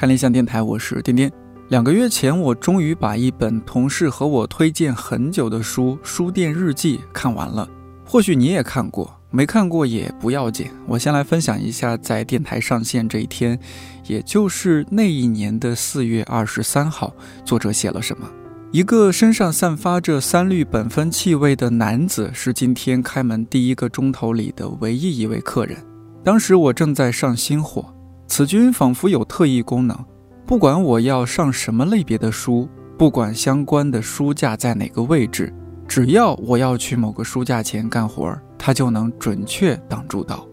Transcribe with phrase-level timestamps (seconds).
[0.00, 1.30] 看理想电台，我是颠颠。
[1.68, 7.68] 两个月前，我终于把一本同事和我推荐很久的书《书店日记》看完了。
[8.06, 10.70] 或许你也看过，没看过也不要紧。
[10.86, 13.60] 我先来分享一下，在电台上线这一天，
[14.06, 17.12] 也就是那一年的四月二十三号，
[17.44, 18.26] 作者写了什么。
[18.72, 25.76] 一个身上散发着三氯苯酚气味的男子是今天开门第一个钟头里的唯一一位客人。
[26.24, 27.94] 当时我正在上新货，
[28.30, 30.04] 此君仿佛有特异功能，
[30.46, 35.52] 不管我要上什么类别的书，不管相关的书架在哪个位置，
[35.88, 40.46] 只要我要去某个书架前干活，他就能准确挡住道。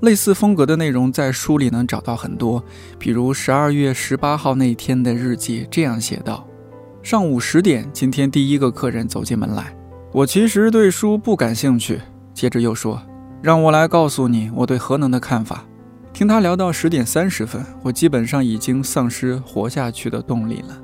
[0.00, 2.64] 类似风格的内容在书里能找到很多，
[2.98, 6.48] 比如十二月十八号那天的日记这样写道。
[7.02, 9.76] 上午十点，今天第一个客人走进门来。
[10.12, 12.00] 我其实对书不感兴趣。
[12.32, 12.98] 接着又说
[13.42, 15.62] ：“让我来告诉你我对核能的看法。”
[16.18, 20.76] 听他聊到十点三十分，我基本上已经丧失活下去的动力了。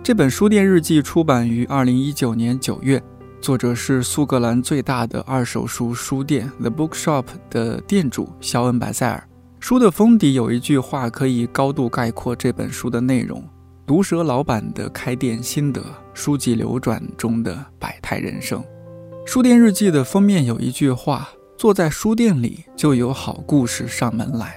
[0.00, 3.02] 这本书店日记出版于二零一九年九月，
[3.40, 9.28] 作者是苏格兰最大的二手书书店 The Bookshop 的店主肖恩·白塞尔。
[9.58, 13.42] 书的封底有一句话可以高度概括这本书的内容。
[13.88, 15.82] 毒蛇老板的开店心得，
[16.14, 18.62] 书籍流转中的百态人生。
[19.26, 24.54] 书店日记的封面有一句话：“坐在书店里，就有好故事上门来。”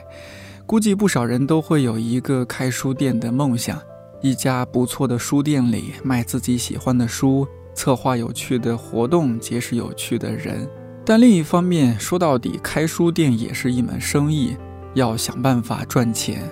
[0.67, 3.81] 估计不少人都会有一个开书店的梦想，
[4.21, 10.69] 一家不错的书店里卖自己喜欢的书，策划有趣的活动，结识有趣的人。
[11.03, 14.55] 但另一方面，说到底，开书店也是一门生意，
[14.93, 16.43] 要想办法赚钱。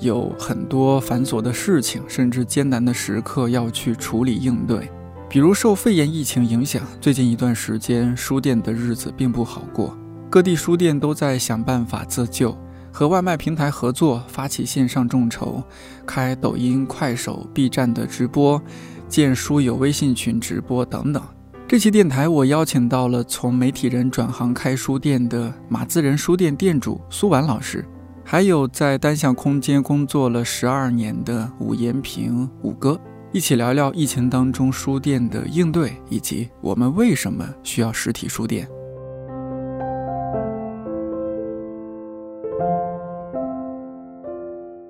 [0.00, 4.90] 有很多繁琐的事情，甚至艰难的时刻要去处理应对。
[5.30, 9.96] 比如受肺炎疫情影响，最近一段时间书店的日子并不好过。
[10.28, 12.58] 各地书店都在想办法自救，
[12.90, 15.62] 和外卖平台合作，发起线上众筹，
[16.04, 18.60] 开抖音、快手、B 站的直播，
[19.06, 21.22] 建书友微信群直播等等。
[21.68, 27.86] 这期电台我邀请到了从媒体人转行开书店的马自仁书店店主苏婉老师。
[28.24, 33.00] 还有在单向空间工作了十二年的武延平武哥，
[33.32, 38.66] 一起聊聊疫情当中书店的应对，以及我们为什么需要实体书店。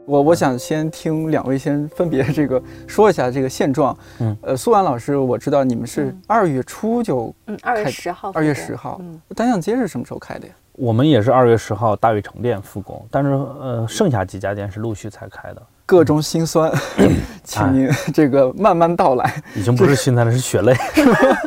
[0.07, 3.95] 我我想先听两位先分别这个说一下这个现状。
[4.21, 8.99] 嗯，呃，苏婉老师，我知道你们是二月初就嗯二月十号二月十号，
[9.37, 10.55] 单向街是什么时候开的呀？
[10.73, 15.63] 我们也是二月十号大悦城店复工，但是呃，剩下几家店是陆续才开的。
[15.91, 16.71] 各种心酸，
[17.43, 19.43] 请您这个慢慢道来。
[19.57, 20.73] 已经不是心酸了，是血泪。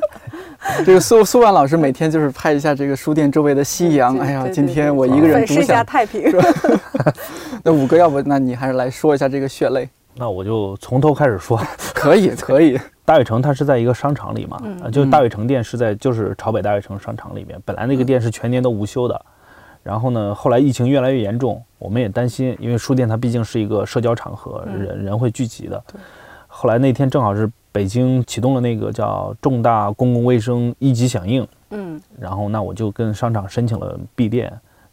[0.85, 4.17] 这个苏苏万老师每天就是拍一下这个书店周围的夕阳。
[4.19, 6.29] 哎呀，今天我一个人独享太平。
[7.63, 9.87] 那五哥，要不那你还是来说一下这个血泪？
[10.15, 11.57] 那我就从头开始说。
[11.93, 12.77] 可以， 可以。
[13.05, 14.61] 大悦城它是在一个商场里嘛，
[14.91, 17.57] 就大悦城店是在就是朝北大悦城商场里面。
[17.63, 19.25] 本来那个店是全年都无休的，
[19.83, 25.83] 然后呢，后来疫情越来越严重，我们也担心，因为书店它毕竟是一个社交场合，人人会聚集的。
[26.47, 34.45] 后来那天正好是北京启动了那个叫重大公共卫生一级响应，嗯，然后那我就跟商场申请了闭店，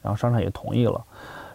[0.03, 1.01] 然后商场也同意了，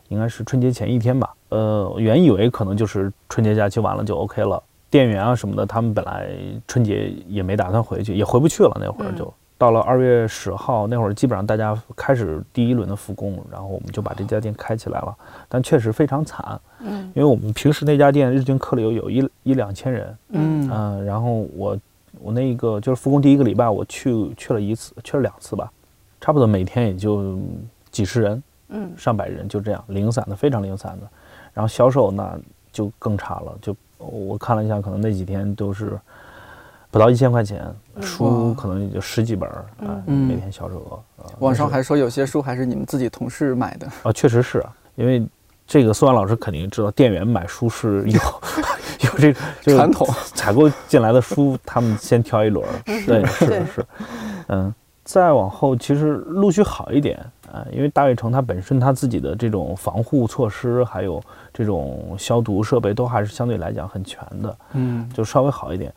[0.07, 1.33] 应该是春节前一天吧。
[1.49, 4.61] 呃，原以为可能就是春节假期完了就 OK 了。
[4.89, 6.29] 店员啊什么的，他们本来
[6.67, 8.77] 春节也没打算回去，也回不去了。
[8.79, 15.15] 那会儿就到了二月十号那会儿，基本上大家开始第一轮的复工，然后我们就把这家店开起来了。
[15.47, 21.77] 但确实非常惨，嗯，因为我们平时那家店日均客流有一一两千人，嗯嗯，然后我
[22.19, 25.71] 我那个就是复工第一个礼拜，我去去了一次，去了两次吧，
[26.19, 27.39] 差不多每天也就
[27.91, 31.07] 几十人，嗯，上百人就这样零散的，非常零散的。
[31.53, 32.37] 然后销售那
[32.71, 33.75] 就更差了，就。
[33.97, 35.97] 我看了一下，可能那几天都是
[36.95, 37.61] 不到一千块钱，
[37.99, 41.25] 书可能也就十几本儿啊，每天销售额。
[41.39, 44.65] 网上还说有些书还是你们自己同事买的啊，确实是
[44.95, 45.27] 因为
[45.67, 48.19] 这个苏安老师肯定知道，店员买书是有
[49.11, 53.85] 有这个传统，采购进来的书他们先挑一轮，对，是是，
[54.47, 57.19] 嗯，再往后其实陆续好一点。
[57.51, 61.21] 啊，因为大悦城它本身它自己的这种防护措施，还有
[61.53, 65.93] 这种消毒设备，都还是相对来讲很全的，嗯，就稍微好一点。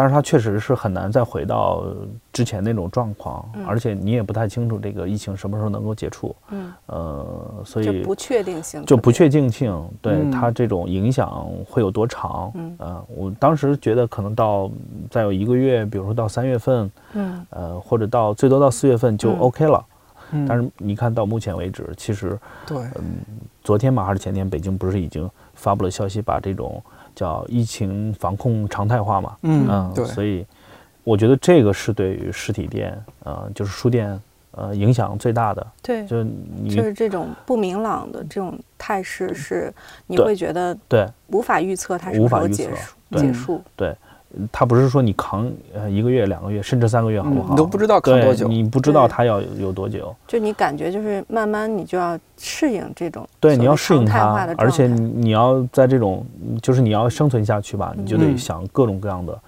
[0.00, 1.84] 但是它确实是很难再回到
[2.32, 12.50] 之前那种状况，而且你也不太清楚这个疫情什么时候能够解除，嗯，呃，所以不确定性就不确定性，对它这种影响会有多长？
[12.54, 14.70] 嗯，呃，我当时觉得可能到
[15.10, 19.84] 再有一个月，比如说到三月份，嗯，呃，或者到最多到四月份就 OK 了。
[20.48, 23.16] 但是你看到目前为止，其实对，嗯，
[23.62, 26.82] 昨天嘛还是前天，北京不是已经发布了消息，把这种
[27.14, 29.36] 叫疫情防控常态化嘛？
[29.42, 30.04] 嗯，对。
[30.04, 30.46] 所以
[31.04, 34.20] 我觉得这个是对于实体店，呃，就是书店，
[34.52, 35.66] 呃，影响最大的。
[35.82, 36.26] 对，就是
[36.68, 39.72] 就是这种不明朗的这种态势，是
[40.06, 43.62] 你会觉得对无法预测它什么时候结束结束。
[43.76, 43.94] 对。
[44.52, 47.50] 他不是说你扛呃一个月两个月甚至三个月好不好？
[47.50, 50.14] 你都不知道扛多久，你不知道他要有多久。
[50.28, 56.24] 就你感觉就是慢慢你就要适应这种对，你要适应它，而且你要在这种
[56.62, 59.38] 就是你要生存下去吧，你就得想各种各样的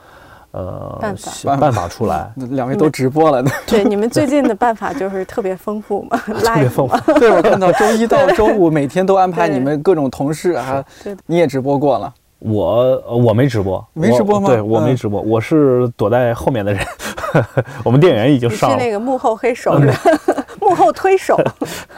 [0.51, 2.33] 呃办法办法出来。
[2.51, 7.13] 两位都直播了， 对，你们最近的办法就是特别丰富嘛， 特别丰富。
[7.21, 10.85] 对，我看到周一到周五每天都安排你们各种同事啊，
[11.27, 12.13] 你也直播过了。
[12.45, 14.49] 我我没直播，没直播吗？
[14.49, 16.85] 对我没直播，我是躲在后面的人。
[17.85, 19.81] 我们店员已经上了，是那个幕后黑手，
[20.61, 21.39] 幕后推手。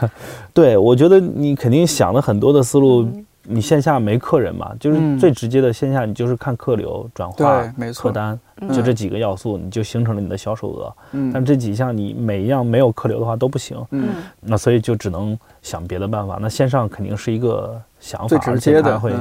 [0.53, 3.07] 对，我觉得你肯定想了很多的思路。
[3.47, 4.71] 你线下没客人嘛？
[4.79, 7.61] 就是最直接的线下，你就是看客流转化、
[7.95, 8.39] 客单，
[8.73, 10.91] 就这几个要素，你就形成了你的销售额。
[11.11, 13.77] 嗯，但这几项你每一样没有客流的话都不行。
[13.91, 14.09] 嗯，
[14.41, 16.39] 那所以就只能想别的办法。
[16.41, 19.13] 那线上肯定是一个想法，最直接的会。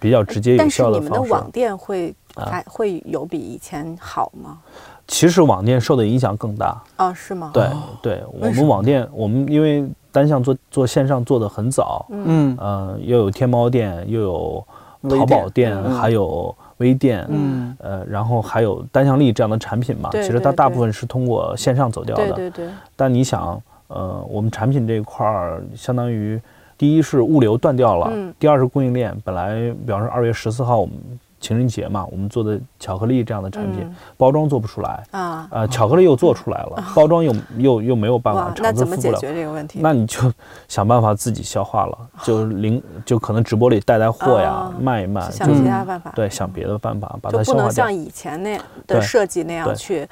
[0.00, 1.08] 比较直接有效的方式。
[1.10, 4.58] 但是你们的网店会还会有比以前好吗？
[5.06, 6.82] 其实网店受的影响更大。
[6.96, 7.50] 啊，是吗？
[7.52, 7.68] 对
[8.00, 14.66] 对，我们网店，我们因为单向做做线上做的很早，嗯呃，又有天猫店，又有
[15.08, 20.08] 淘宝店，还有微店，嗯呃，然后还有单向力这样的产品嘛。
[20.12, 22.32] 其实它大部分是通过线上走掉的。
[22.32, 22.68] 对对对。
[22.94, 26.40] 但你想，呃，我们产品这一块儿相当于。
[26.80, 29.14] 第一是物流断掉了，第二是供应链。
[29.22, 30.94] 本来，比方说二月十四号我们
[31.38, 33.86] 情人节嘛，我们做的巧克力这样的产品，
[34.16, 35.46] 包装做不出来啊。
[35.50, 39.80] 呃，巧克力又做出来了，包装又又又没有办法，那怎么解决这个问题？
[39.82, 40.32] 那你就
[40.68, 46.10] 想办法自己消化了， 就零就可能直播里带带货呀，卖一卖，想其他办法。
[46.16, 47.54] 对，想别的办法把它消化掉。
[47.56, 50.08] 不能像以前那的设计那样去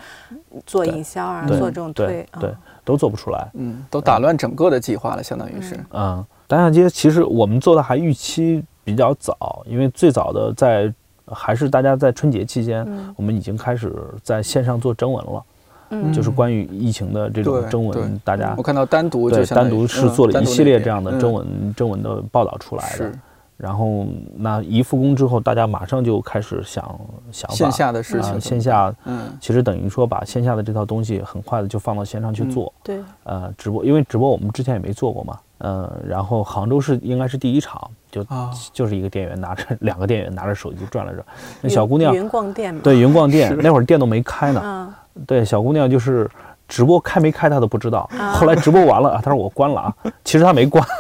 [0.66, 2.54] 做营销啊，做这种推，对，
[2.84, 3.50] 都做不出来。
[3.54, 5.82] 嗯，都打乱整个的计划了，相当于是。
[5.92, 6.22] 嗯。
[6.48, 10.92] 单向街其实我们做的还预期比较早，因为最早的在
[11.26, 12.84] 还是大家在春节期间，
[13.14, 15.44] 我们已经开始在线上做征文了，
[15.90, 23.12] 嗯，就是关于疫情的这种征文，大家我看到单独对单独是做了一系列这样的征文征文的报道出来的。
[23.58, 24.06] 然后
[24.36, 27.00] 那一复工之后，大家马上就开始想
[27.32, 38.24] 想线下的事情，线下，嗯，其实等于说把线下的这套东西很快的就放到线上去做，对，呃，直播，因为直播我们之前也没做过嘛，嗯，然后杭州是应该是第一场，就
[38.72, 41.24] 就是一个店员拿着 两个店员拿着手机转了转，
[41.60, 44.94] 那小姑娘云逛店对云逛店那会儿店都没开呢，
[45.26, 46.30] 对，小姑娘就是
[46.68, 49.94] 直播开没开她都不知道，后来直播完了啊， 她说我关了啊，
[50.24, 50.84] 其实她没关。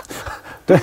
[0.68, 0.78] 对，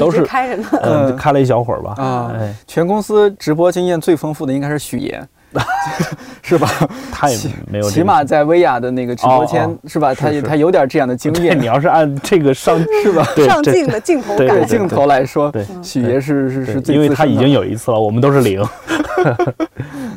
[0.00, 1.94] 都是开着呢，嗯，开了一小会儿吧。
[1.96, 2.34] 啊，
[2.66, 5.28] 全公司直播经验最丰富的应该是许岩，
[6.42, 6.68] 是吧？
[7.12, 7.38] 他也
[7.70, 10.14] 没有，起码在薇娅的那个直播间，是吧？
[10.14, 11.58] 他他有点这样的经验。
[11.58, 13.24] 你要是按这个上 是吧？
[13.46, 18.64] 上镜的镜头感，镜头来说，对许爷是是是最，因为他已经有一次了，我们都是零。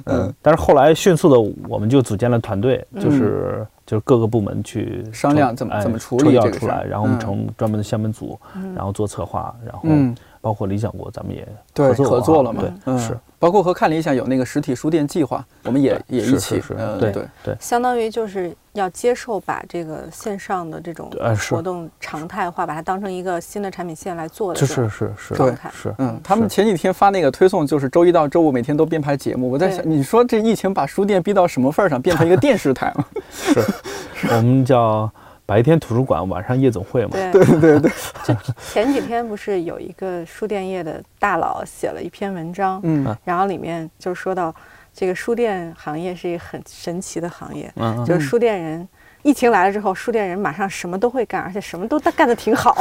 [0.05, 3.65] 嗯，但是后来迅速的，我们就组建了团队，就是。
[3.85, 8.35] 就是各个部门去商量怎么怎么处理这个出来，然后我们成专门的项目组，
[8.75, 9.87] 然后做策划，然后
[10.41, 12.63] 包括理想国，咱们也合作合作了嘛？
[12.83, 16.61] 对，是包括和看理想有那个实体书店计划，我们也也一起，
[16.99, 18.55] 对对对，相当于就是。
[18.75, 21.09] 要接受把这个线上的这种
[21.49, 29.49] 活动常态化，把它当成一个新的产品线来做的，是是是是对是嗯，他们前几天发那个推送，就是周一到周五每天都编排节目。
[29.49, 33.07] 我在想，你说这疫情把书店逼到什么份儿上，变成一个电视台了？
[33.31, 33.63] 是，
[34.35, 35.09] 我们叫
[35.45, 37.11] 白天图书馆，晚上夜总会嘛。
[37.11, 37.91] 对对对对。
[38.25, 38.35] 就
[38.71, 44.53] 前几天不是有一个书店业的大佬写了一篇文章，嗯，然后里面就说到。
[44.97, 47.69] 这个书店行业是一个很神奇的行业，
[48.07, 48.87] 就是书店人。
[49.23, 52.77] 疫情来了之后，书店人马上什么都会干，而且什么都干得挺好。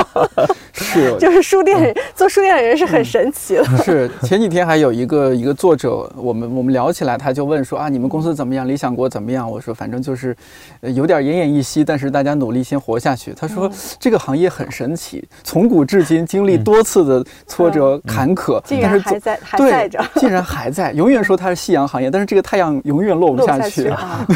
[0.72, 3.64] 是，就是书店做书店的人是很神奇的。
[3.84, 8.66] 是，前几天还有一个一个作者，我们我们聊起来，他就问说啊，你们公司怎么样？
[8.66, 9.50] 理想国怎么样？
[9.50, 10.34] 我说反正就是
[10.80, 13.34] 有点奄奄一息，但是大家努力先活下去。
[13.36, 20.92] 他说这个行业很神奇，从古至今经历多次的挫折坎坷，竟然还在还在着，竟然还在。
[20.92, 24.26] 永远说它是夕阳行业，但是这个太阳永远落不下去，啊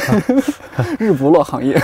[1.01, 1.47] 日不落。
[1.47, 1.79] 行业，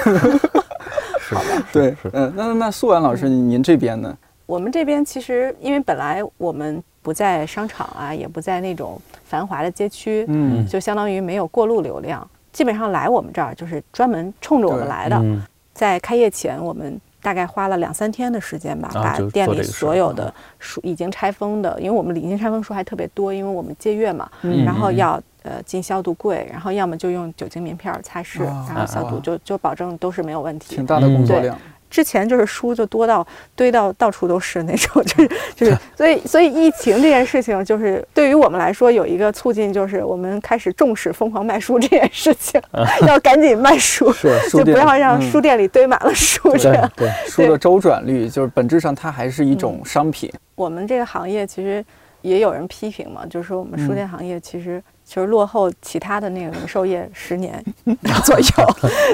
[1.20, 1.36] 是
[1.72, 4.12] 对，嗯，那那素婉老师，您这边呢？
[4.52, 15.18] 我们这边其实，因为本来我们不在商场啊，也不在那种繁华的街区，嗯，就相当于没有过路流量，基本上来我们这儿就是专门冲着我们来的。
[15.72, 24.30] 在开业前，我们大概花了两三天的时间吧，把店里所有的书已经拆封的，因为我们已经拆封书还特别多，因为我们借阅嘛，
[24.66, 30.76] 然后要呃进消毒柜，然后要么就用酒精棉片擦拭，然后消毒，就就保证都是没有问题。
[30.76, 31.56] 挺大的工作量。
[31.92, 42.58] 之前就是书就多到堆到到处都是那种，就 是就是，所以所以疫情这件事情，就是对于我们来说有一个促进，就是我们开始重视疯狂卖书这件事情，
[43.06, 44.10] 要赶紧卖书，
[44.50, 46.90] 就不要让书店里堆满了书这样。
[46.96, 50.32] 对书的周转率，就是本质上它还是一种商品。
[50.54, 51.84] 我们这个行业其实
[52.22, 54.82] 也有人批评嘛，就是说我们书店行业其实。
[55.14, 57.62] 就是落后其他的那个零售业十年
[58.24, 58.46] 左右，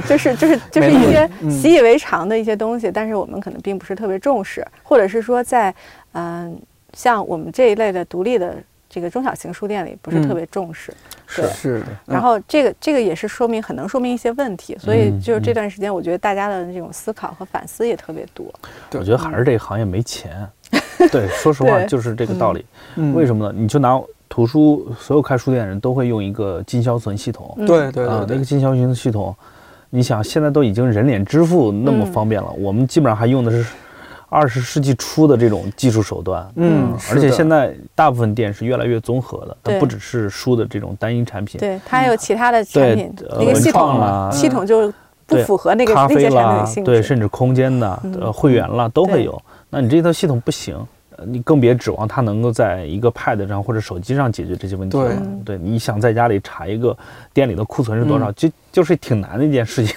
[0.06, 5.74] 就是就是就是一些习以为常的一些东西，但是我们可能并不是特别重视，或者是说在
[6.12, 6.56] 嗯
[6.92, 8.54] 像我们这一类的独立的
[8.88, 10.94] 这个中小型书店里不是特别重视，
[11.26, 11.82] 是是。
[12.06, 18.46] 然后这个这个也是说明很能说明一些问题，所以就是这段时间我觉得大家的这种思考和反思也特别多。
[18.92, 20.48] 我觉得还是这个行业没钱，
[21.10, 22.64] 对，说实话 就是这个道理。
[23.14, 23.52] 为什么呢？
[23.52, 24.00] 你就拿。
[24.28, 29.34] 图书所有开书店的人都会用一个进销存系统，对对啊，那个进销存系统，
[29.90, 33.66] 你想现在都已经人脸支付那么方便了，我们基本上还用的是
[34.28, 44.92] 二十世纪初的这种技术手段，嗯，而且现在大部分店是越来越综合的，它不只是书的这种单一产品，对，它还有其他的产品，那个系统系统就
[45.26, 50.76] 不符合那个咖啡啦，对，甚至空间的呃会员啦都会有，那你这套系统不行。
[51.26, 54.96] 你更别指望它能够在一个 Pad 上或者手机上解决这些问题。
[54.96, 56.96] 对，对，你想在家里查一个
[57.32, 59.96] 店里的库存是多少，就就是挺难的一件事情。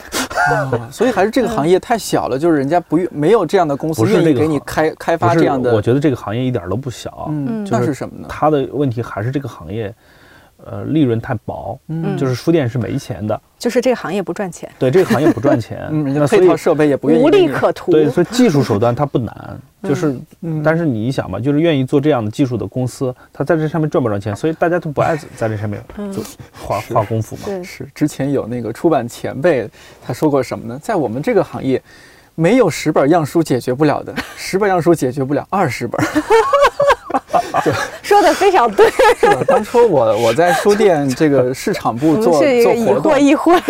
[0.92, 5.74] 所以还是这个行业太小了，就是人家不愿没有这样的公司愿意给你开开发这样的。
[5.76, 7.28] 我觉得这个行业一点都不小。
[7.30, 8.28] 嗯，那是什么呢？
[8.30, 9.94] 它的问题还是这个行业。
[10.66, 20.16] 呃，利润太薄，嗯，就是书店是没钱的，就是这个行业不赚钱，对，这个行业不赚钱， 嗯，人家配套设备也不愿意，无利可图，对，所以技术手段它不难，就是，
[20.64, 27.64] 但是你想嘛，就是愿意做这样的技术的公司，它在这上面赚不赚钱， 所以大家都不爱在这上面做花花功夫嘛。
[27.64, 29.70] 是，之前有那个出版前辈
[30.06, 30.80] 他说过什么呢？
[30.82, 31.82] 在我们这个行业，
[32.36, 36.00] 没有十本样书解决不了的，十本样书解决不了二十本。
[38.02, 38.90] 说的非常对。
[39.20, 43.62] 是当初我我在书店这个市场部做做活动，易货易货，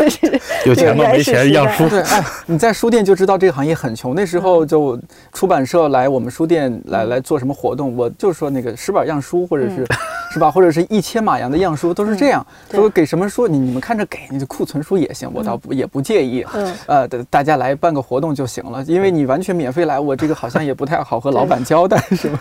[0.65, 1.05] 有钱吗？
[1.07, 1.89] 没钱样书。
[1.89, 4.15] 对，哎，你在书店就知道这个行业很穷。
[4.15, 4.99] 那时候就
[5.33, 9.85] 出版社来我们书店来来做什么活动，我就说那个十本样书，或者是
[10.33, 12.45] 是吧，或者是一千码洋的样书，都是这样。
[12.71, 16.45] 说给什么书，你你们看着给，你的库存书也行，我倒不也不介意。
[16.53, 22.39] 嗯，呃，大家来办个活动就行了，因为你完全免费来，我这个好像也不太好和老板交代，是吧？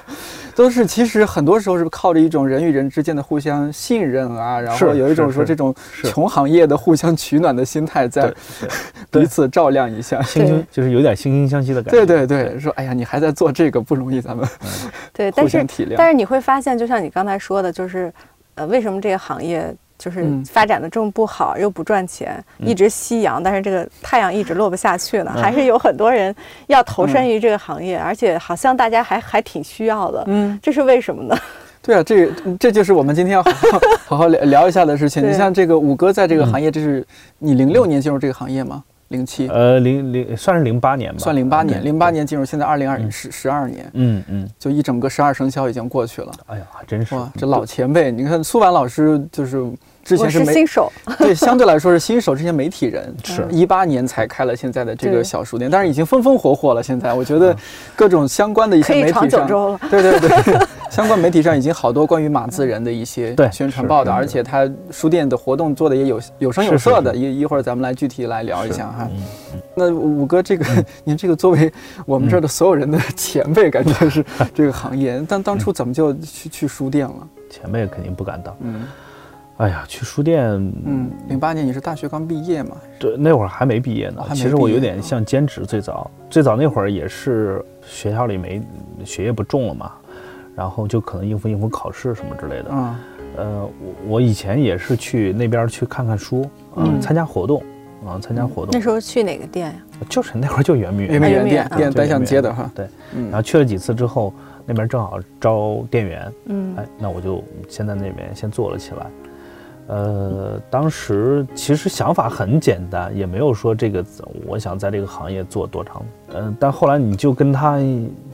[0.55, 8.33] 都是其实很多时候是靠着一种人与人之间的互相信任啊，然后有一种说这种穷行业的互相取暖的心态， 在
[9.11, 12.05] 彼此照亮一下，惺惺就是有点惺惺相惜的感觉。
[12.05, 14.47] 对对对，说哎呀，你还在做这个不容易，咱们
[15.13, 15.95] 对 互相体谅。
[15.97, 18.13] 但是你会发现，就像你刚才说的，就是
[18.55, 19.75] 呃，为什么这个行业？
[20.01, 25.31] 就是发展的这么不好，又不赚钱，一直夕阳，但是这个太阳一直落不下去呢。
[25.37, 26.35] 还是有很多人
[26.69, 30.25] 要投身于这个行业，而且好像大家还还挺需要的。
[30.29, 31.37] 嗯，这是为什么呢？
[31.83, 35.23] 对啊，这这就是我们今天要好好好好聊聊一下的事情。
[35.29, 37.07] 你像这个五哥在这个行业，这是
[37.39, 38.83] 你零六年进入这个行业吗？
[39.09, 39.49] 零七？
[39.49, 41.85] 呃，零零算是零八年吧，算零八年。
[41.85, 43.91] 零八年进入，现在二零二十十二年。
[43.93, 46.33] 嗯嗯，就一整个十二生肖已经过去了。
[46.47, 49.63] 哎呀，还真是哇，这老前辈，你看苏婉老师就是。
[50.03, 52.35] 之前是新手， 对，相对来说是新手。
[52.35, 56.83] 这些媒体人是一八年才开了现在的这个小书店，但是已经风风火火了。
[56.83, 57.55] 现在我觉得
[57.95, 59.47] 各种相关的一些媒体上，
[59.91, 60.59] 对对对，
[60.91, 67.15] 相关媒体上已经好多关于马自人的一些宣传报道，而且他书店的活动做的也有有声有色的。
[67.15, 69.09] 一一会儿咱们来具体来聊一下哈。
[69.75, 70.65] 那五哥，这个
[71.05, 71.73] 您这个作为
[72.07, 77.29] 我们这儿的所有人的前辈，感觉是这个行业，但当初怎么就去去书店了？
[77.51, 78.57] 前辈肯定不敢当。
[78.61, 78.83] 嗯。
[79.61, 80.43] 哎呀，去书店，
[80.87, 82.77] 嗯，零八年你是大学刚毕业嘛？
[82.99, 84.25] 对，那会儿还没毕业呢。
[84.33, 88.63] 其实我有点像兼职，最早最早那会儿也是学校里没
[89.05, 89.93] 学业不重了嘛，
[90.57, 92.67] 然后就可能应付应付考试什么之类的。
[92.71, 92.97] 嗯，
[93.37, 97.63] 呃，我我以前也是去那边去看看书，嗯，参加活动，
[98.07, 98.71] 啊，参加活动。
[98.73, 99.75] 那时候去哪个店呀？
[100.09, 102.71] 就是那会儿就圆明园圆明园店，店单向街的哈。
[102.75, 102.89] 对，
[103.25, 104.33] 然后去了几次之后，
[104.65, 109.05] 那边正好招店员，嗯，哎，那我就先在那边先做了起来。
[109.91, 114.05] 呃，当时其实想法很简单，也没有说这个
[114.47, 116.01] 我想在这个行业做多长。
[116.33, 117.81] 嗯，但后来你就跟他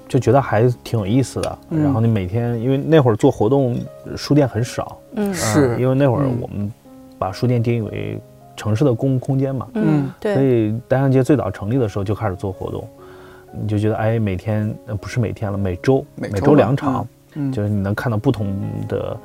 [0.07, 1.59] 就觉得还挺有意思的。
[1.71, 3.75] 然后你每天，因为那会儿做活动，
[4.17, 4.99] 书店很少。
[5.15, 6.71] 嗯，是因为那会儿我们
[7.19, 8.21] 把书店定义为
[8.55, 9.67] 城市的公共空间嘛。
[9.73, 10.35] 嗯，对。
[10.35, 12.87] 所以单向街最早成立的时候就开始做活动。
[13.59, 17.09] 你就觉得哎，每天不是每天了，每周每周两场，
[17.51, 18.55] 就是你能看到不同
[18.87, 19.17] 的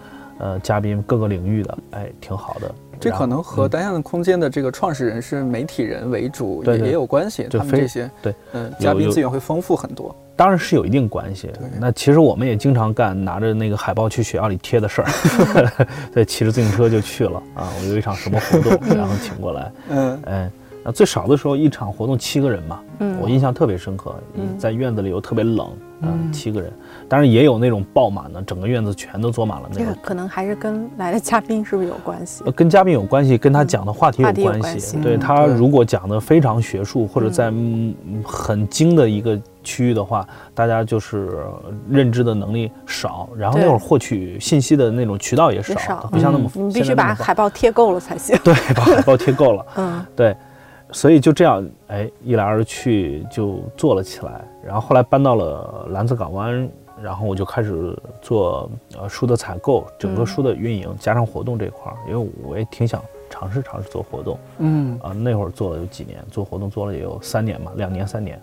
[0.42, 2.74] 呃嘉宾各个领域的，哎，挺好的。
[3.00, 10.16] 这可能和单向空间的这个创始人是媒体人为主也也有关系，他们这些对嗯嘉宾资源会丰富很多。
[10.36, 11.52] 当然是有一定关系。
[11.80, 15.08] 那其实我们也经常干拿着那个海报去学校里贴的事儿，
[16.14, 17.70] 对，骑着自行车就去了啊。
[17.80, 20.52] 我有一场什么活动， 然后请过来，嗯，哎。
[20.84, 24.16] 那最少的时候，一场活动七个人嘛，嗯，我印象特别深刻。
[24.58, 25.68] 在院子里又特别冷，
[26.02, 26.72] 嗯，七个人，
[27.08, 29.94] 当然也有那种爆满的，整个院子全都坐满了那个。
[30.02, 32.44] 可能还是跟来的嘉宾是不是有关系？
[32.56, 34.98] 跟嘉宾有关系，跟他讲的话题有关系。
[34.98, 37.54] 对他如果讲的非常学术，或者在
[38.26, 41.30] 很精的一个区域的话，大家就是
[41.90, 46.50] 认知的能力少，然后那会儿获取信息的那种渠道也少，不像那么。
[46.56, 48.36] 你必须把海报贴够了才行。
[48.44, 49.66] 对，把海报贴够了。
[49.78, 50.36] 嗯，对。
[50.92, 54.42] 所以就这样，哎，一来二去就做了起来。
[54.64, 56.70] 然后后来搬到了蓝色港湾，
[57.02, 58.70] 然后我就开始做
[59.00, 64.38] 呃书的采购，整个书的运营，加上活动这块儿，因为我也挺想尝试尝试做活动。
[64.60, 68.40] 嗯啊，那会儿做了有几年，做活动做了也有三年嘛，两年三年。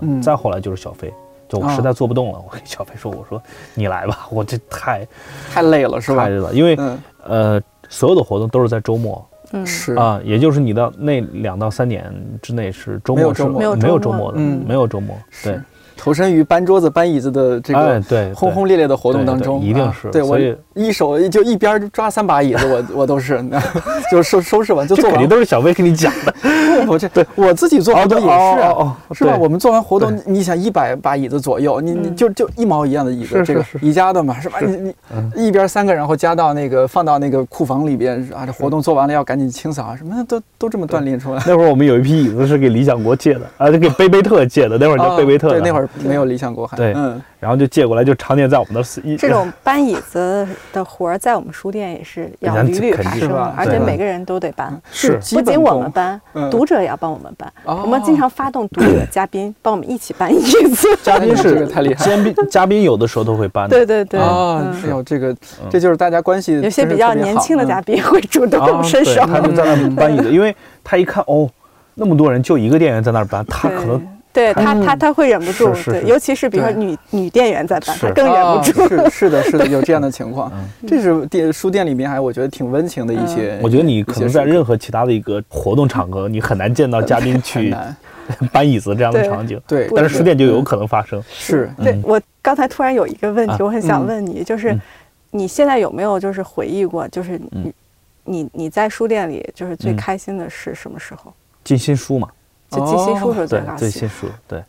[0.00, 1.12] 嗯，再后来就是小飞，
[1.48, 3.40] 就我实在做不动了，我跟小飞说，我说
[3.74, 5.06] 你来吧，我这太
[5.52, 6.22] 太累了，是吧？
[6.22, 6.78] 太累了，因为
[7.24, 9.24] 呃所有的活动都是在周末。
[9.52, 9.94] 嗯，是。
[9.94, 15.58] 啊，也就是你的那两到三年之内是周末是没有没有周末的，没有周末，对。
[16.02, 20.08] 投身于搬桌子、搬椅子的这个对轰轰烈烈的活动当中，一定是。
[20.10, 20.36] 对我
[20.74, 23.40] 一手就一边抓三把椅子，我 我都是，
[24.10, 25.12] 就收收拾完就做完。
[25.12, 26.34] 肯定都是小薇跟你讲的。
[26.88, 29.36] 我这对我自己做活动也是啊，是吧？
[29.38, 34.58] 我们做完活动，你想一百把椅子左右，你你就就一毛一样的椅子，这个宜家的嘛，是吧？
[34.60, 34.92] 你
[35.36, 41.40] 你一边三个，然后加到那个放到那个库房里边啊，这活动做完了要赶紧清扫啊，什么都都这么锻炼出来。
[41.46, 45.50] 那会儿我们有一批椅子是给理想国借的啊，给贝贝特借的，那会儿叫贝贝特。
[45.50, 45.88] 对，那会儿。
[46.00, 48.82] 没有理想国海，对，嗯，然后就借过来，就常年在我们的。
[49.16, 54.80] 这种搬椅子的活儿，在我们书店也是要屡屡发生，而且每个人都得搬。
[54.90, 57.52] 是，不仅我们搬，读者也要帮我们搬。
[57.64, 60.88] 我们经常发动读者、嘉宾帮我们一起搬椅子。
[61.02, 63.68] 嘉宾是 太厉害，嘉宾嘉宾有的时候都会搬。
[63.68, 65.34] 对对对，啊，是有这个，
[65.70, 66.60] 这就是大家关系。
[66.60, 71.48] 有些比较年轻的嘉宾会主动伸手，他就在那搬椅子，因为他一看哦，
[71.94, 74.00] 那么多人就一个店员在那儿搬，他可能。
[74.32, 78.88] 对他，他他会忍不住，对，尤其是比如说女女店员在办，他更忍不住。
[78.88, 80.50] 是是的，是的，有这样的情况。
[80.86, 83.58] 这是店书店里面还我觉得挺温情的一些。
[83.62, 87.74] 我觉得你可能在任何其他的一个活动场合，你很难见到嘉宾去
[88.50, 89.60] 搬椅子这样的场景。
[89.66, 91.22] 对，但是书店就有可能发生。
[91.28, 94.74] 是，对我刚才突然有一个问题，我很想问你，就是
[95.30, 97.72] 你现在有没有就是回忆过，就是你
[98.24, 101.32] 你你在书店里就是最开心的是什么时候？
[101.64, 102.28] 进新书嘛。
[102.72, 104.64] 就寄新书是最对，最新书对，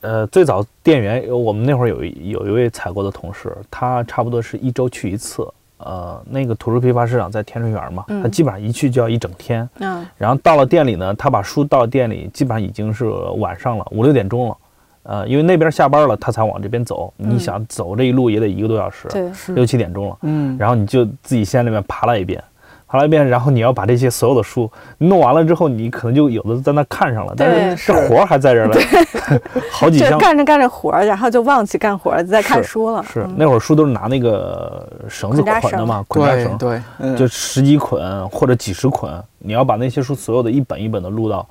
[0.00, 5.46] 呃，最早店员，我们那会儿有有一位采购的同事，他差不多是一周去一次，
[5.76, 13.04] 呃，那个图书批发市场在天顺园嘛，他基本上一去就要一整天，嗯，然后到了店里呢，他把书到店里，基本上已经是
[13.36, 14.56] 晚上了，五六点钟了，
[15.02, 22.42] 呃，因为那边下班了，他才往这边走，你想走这一路也得一个多小时，对，六七点钟了，嗯，然后你就自己先那边爬了一遍。
[22.96, 28.80] 爬了一遍，然后你要把这些所有的书弄完了之后，你可能就有的在那看上了，但是这活儿还在这儿呢，
[29.70, 30.18] 好几箱。
[30.18, 33.04] 干着干着活儿，然后就忘记干活儿，在看书了。
[33.04, 36.80] 是那会儿书都是拿那个绳子捆的嘛，捆扎绳，对，
[37.16, 41.46] 就十几捆或者几十捆，你要把那些书所有的一本一本的录到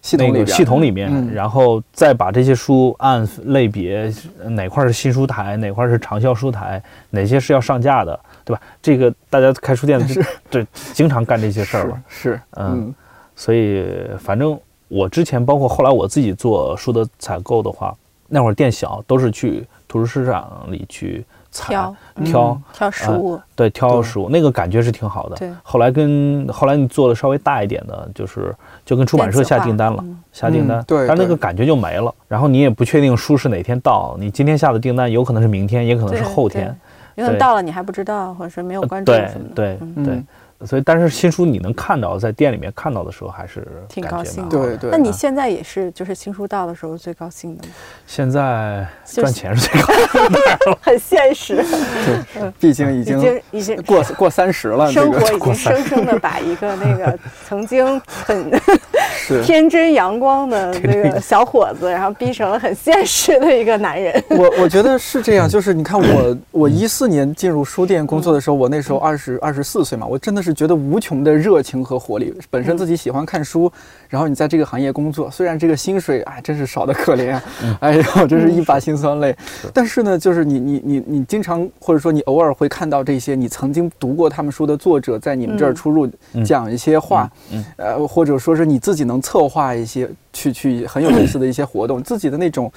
[0.00, 4.12] 系统里系统里面，然后再把这些书按类别，
[4.44, 8.18] 哪块是新书台，哪块是畅销书台，哪些是要上架的。
[8.44, 8.62] 对吧？
[8.80, 12.02] 这个大家开书店的是 对，经常干这些事儿嘛。
[12.08, 12.94] 是，嗯，
[13.36, 13.84] 所以
[14.18, 17.94] 反正我之前包括后来我自己做书的采购的话，
[18.28, 25.36] 那会儿店小，都是去图书市场里去挑挑挑食物，对，挑食物，那个感觉是挺好的。
[25.36, 25.50] 对。
[25.62, 28.54] 后来跟后来你做的稍微大一点的，就是
[28.86, 30.02] 就跟出版社下订单了，
[30.32, 32.14] 下订单，对，但那个感觉就没了。
[32.26, 36.74] 然后你也不确定书是哪天到，你今天下的订单有可能是明天，也可能是后天。
[37.14, 39.54] 因为到了你还不知道，或者是没有关注什么的。
[39.54, 40.24] 对对对，
[40.66, 44.50] 所以但是新书你能看到，在店里面看到的时候，还是挺高兴的。
[44.50, 44.90] 对对。
[44.90, 47.70] 那你现在也是，就是新书到的时候最高兴的吗？
[48.06, 50.40] 现在赚钱是最高兴的。
[50.80, 51.56] 很 现实。
[52.34, 58.50] 对，毕竟已经已经过过三十了，生活已经生生的把一个那个曾经很
[59.44, 64.22] 天真阳光的那个小伙子，然后逼成了很现实的一个男人。
[64.30, 72.34] 我我觉得是这样，就是你看我我一四年进入书店工作的时候，我那时候二十二十四岁嘛，我真的是觉得无穷的热情和活力。
[72.50, 73.70] 本身自己喜欢看书，
[74.08, 77.40] 然后你在这个行业工作，虽然这个薪水哎真是少的可怜，
[77.80, 79.34] 哎呦真是一把辛酸泪。
[79.72, 86.08] 但是呢，就是你你你你经常或者说你偶尔会看到这些你曾经读过他们书的作者在你们这儿出入
[86.44, 87.30] 讲一些话，
[87.76, 92.72] 呃或者说是你自己能策划一些去去很有意思的一些活动，自己的那种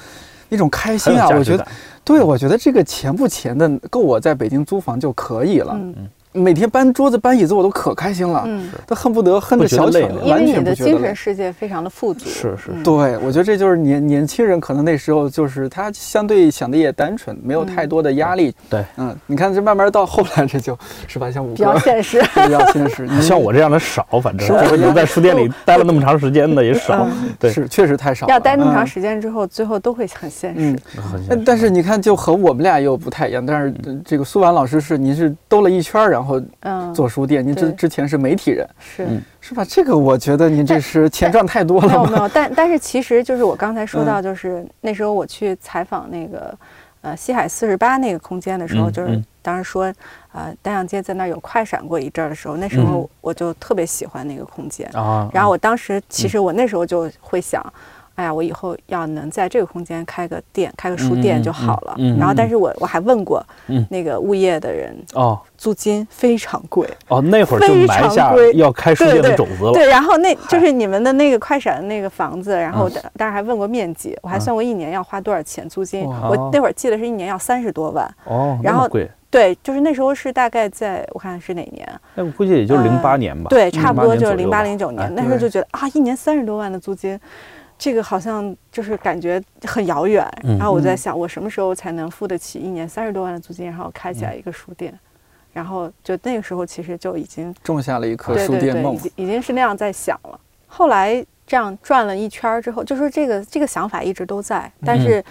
[0.50, 1.68] 那种开心啊，我觉得，
[2.04, 5.80] 对我觉得这个钱不钱的够我在北京租房就可以了。
[6.36, 12.30] 每天搬桌子搬椅子我都可开心了，嗯，都恨不得恨得小累，因为你的精神世界非常的富足。
[12.30, 18.54] 是是，对，我觉得这就是年年轻人可能那时候就是他相对想的也单纯，没有太多的压力。
[18.70, 23.08] 对，嗯，你看这慢慢到后来这就是吧，像我比较现实，比较现实。
[23.08, 27.08] 你 像我这样的少，反正能在书店里待了那么长时间的也少。
[27.40, 28.28] 对，是确实太少。
[28.28, 30.76] 要待那么长时间之后，最后都会很现实。
[31.30, 33.46] 嗯，但是你看，就和我们俩又不太一样。
[33.46, 36.25] 但是这个苏婉老师是，您是兜了一圈，然后
[36.62, 37.06] 嗯做。
[37.08, 39.08] 书店，您之之前是媒体人，是
[39.40, 39.64] 是吧？
[39.64, 41.88] 这个我觉得您这是钱赚太多了。
[41.88, 46.58] 没有没有，但但是其实就是我刚才说到，就是那时候我去采访那个
[47.02, 49.94] 呃西海四十八那个空间的时候，就是当时说
[50.34, 55.30] 呃丹阳街在那儿有快闪过一阵儿的时候，那时候我就特别喜欢那个空间啊。
[55.32, 57.64] 然后我当时其实我那时候就会想。
[58.16, 61.96] 哎呀，我以后要能在这个空间开个店，开个书店就好了。
[62.18, 63.46] 然后，但是我我还问过
[63.90, 66.88] 那个物业的人，哦，租金非常贵。
[67.10, 69.74] 哦，那会儿就埋下要开书店的种子了。
[69.74, 76.06] 对，然后那就是你们的那个快闪的那个房子，然后当然还问过面积，我还算过一年要花多少钱租金。
[76.06, 78.10] 我那会儿记得是一年要三十多万。
[78.24, 79.10] 哦，然后贵。
[79.30, 81.86] 对，就是那时候是大概在我看是哪年？
[82.14, 83.50] 那我估计也就是零八年吧。
[83.50, 85.14] 对，差不多就是零八零九年。
[85.14, 87.20] 那时候就觉得啊，一年三十多万的租金。
[87.86, 94.92] 这个好像就是感觉很遥远，然后我在想，我什么时候才能付得起一年三十多万的租金，然后开起来一个书店？
[95.54, 100.40] 然后就那个时候，其实就已经种下了一颗书店梦，已经是那样在想了。
[100.66, 105.24] 后来这样转了一圈之后，就说这个这个想法一直都在，但是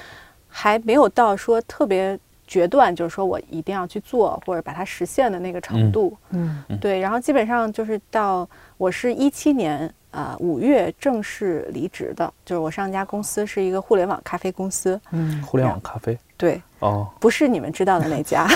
[0.47, 2.17] 还没有到说特别
[2.55, 6.17] 决断，就是说我一定要去做或者把它实现的那个程度。
[6.31, 7.01] 嗯，对。
[7.01, 9.93] 然后基本上就是到我是一七年。
[10.15, 15.01] 啊，五月正式离职的，就是我上家公司是一个互联网咖啡公司。
[15.11, 16.17] 嗯，互联网咖啡。
[16.37, 16.63] 对。
[16.79, 17.09] 哦。
[17.19, 18.47] 不是你们知道的那家。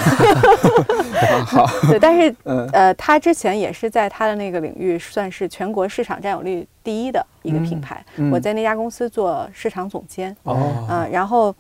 [1.45, 1.67] 好。
[1.91, 8.05] 对，但是呃，他之前也是在他的那个领域算是全国市场占有率第一的一个品牌。
[8.31, 10.31] 我在那家公司做市场总监。
[10.45, 10.87] 哦。
[10.89, 11.53] 嗯，然后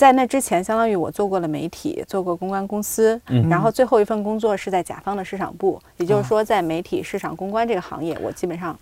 [0.00, 3.20] 在那之前，相当于我做过了媒体，做过公关公司。
[3.28, 3.46] 嗯。
[3.50, 8.74] 然后最后一份工作是在甲方的市场部，也就是说，在媒体、市场、公关这个行业，我基本上。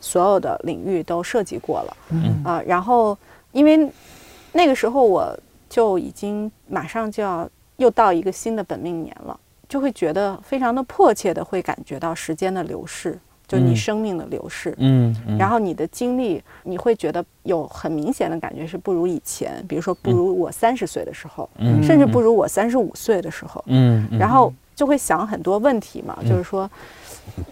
[0.00, 3.18] 所有的领域都涉及过了，嗯啊，然后
[3.50, 3.90] 因为
[4.52, 5.36] 那个时候我
[5.68, 9.36] 就已经马上就要又到一个新的本命年了，
[9.68, 13.18] 就会觉得非常的迫切的会感觉到时间的流逝，
[13.48, 26.70] 就你生命的流逝，嗯，然后你的经历你会觉得有很明显的感觉是不如以前，比如说不如我三十岁的时候，嗯，甚至不如我三十五岁的时候，嗯，然后就会想很多问题嘛，就是说。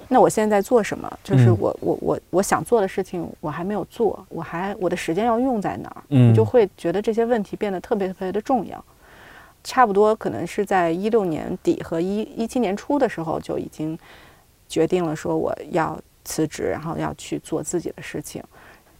[0.08, 1.18] 那我现在在做什么？
[1.22, 6.02] 就是我我我我想做的事情，我还没有做，我还我的时间要用在哪儿？
[6.08, 8.82] 嗯，就会觉得这些问题变得特别特别的重要。
[9.62, 13.96] 差不多可能是在一六年底和一一七年初的时候，就已经
[14.68, 18.42] 决定了说我要辞职，然后要去做自己的事情，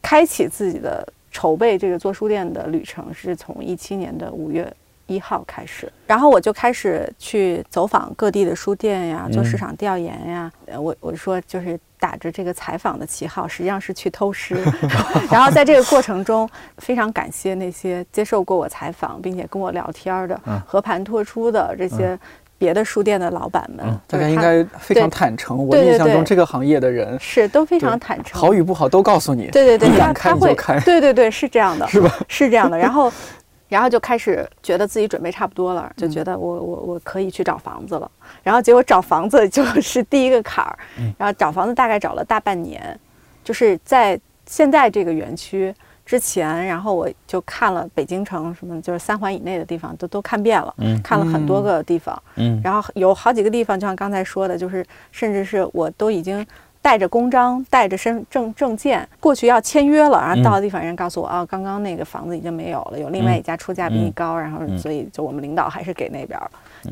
[0.01, 4.73] 开启自己的筹备这个做书店的旅程，是从一七年的五月。
[5.09, 10.51] 一号开始，然后我就开始去走访各地的书店呀，做市场调研呀。
[10.77, 14.57] 我我说就是打着这个采访的旗号，实际上是去偷师。
[15.31, 22.19] 然后在这个过程中，非常感谢那些接受过我采访并且跟我聊天的、和盘托出的这些
[22.59, 23.85] 别的书店的老板们。
[24.07, 25.67] 大家应该非常坦诚。
[25.67, 29.49] 我印象中这个行业的人是都非常坦诚，好与不好都告诉你。
[29.51, 32.13] 对对对，他他会对对对，是这样的，是吧？
[32.29, 32.77] 是这样的。
[32.79, 33.13] 然后。
[33.69, 38.09] 然后就开始觉得自己准备差不多了，就觉得我我我可以去找房子了。
[38.45, 40.79] 然后结果找房子就是第一个坎儿，
[41.19, 42.97] 然后找房子大概找了大半年，
[43.43, 44.17] 就是在
[44.47, 45.75] 现在这个园区
[46.07, 52.23] 之前，然后我就看了北京城什么，就是三环以内的地方都都看遍了，看了很多个地方，
[52.63, 56.47] 然后有好几个地方，就像刚才说的，就是甚至是我都已经。
[56.83, 66.39] 带着公章，带着身证证件过去要签约了，然后到的地方人告诉我啊，刚刚那个房子已经没有了，有另外一家出价比你高，然后所以就我们领导还是给那边，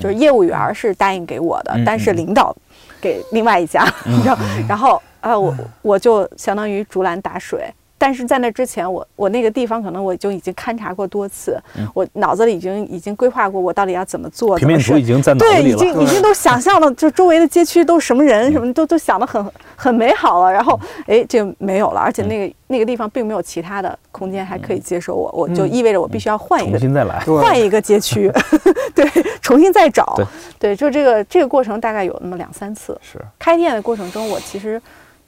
[0.01, 2.53] 就是业务员是答应给我的，但是领导
[3.01, 3.87] 给另外一家，
[4.27, 7.73] 然后然后啊，我我就相当于竹篮打水。
[8.05, 11.59] 但是在那之前，我我那个地方可能我就已经勘察过多次，
[11.95, 14.59] 我脑子里已经已经规划过我到底要怎么做。
[14.59, 19.43] 平面图已经在对，已经已经都想象了，就周围的街区都什么人，什么都都想得很
[19.75, 20.53] 很美好了。
[20.53, 28.31] 然后，哎，这没有了，而且那个那个地方并没有其他的空间还可以接受我，我就意味着我必须要换一个，重新再来，换一个街区，
[28.95, 29.09] 对，
[29.41, 30.15] 重新再找。
[30.59, 33.01] 对，就这个这个过程大概有那么两三次。
[33.01, 34.79] 是开店的过程中，我其实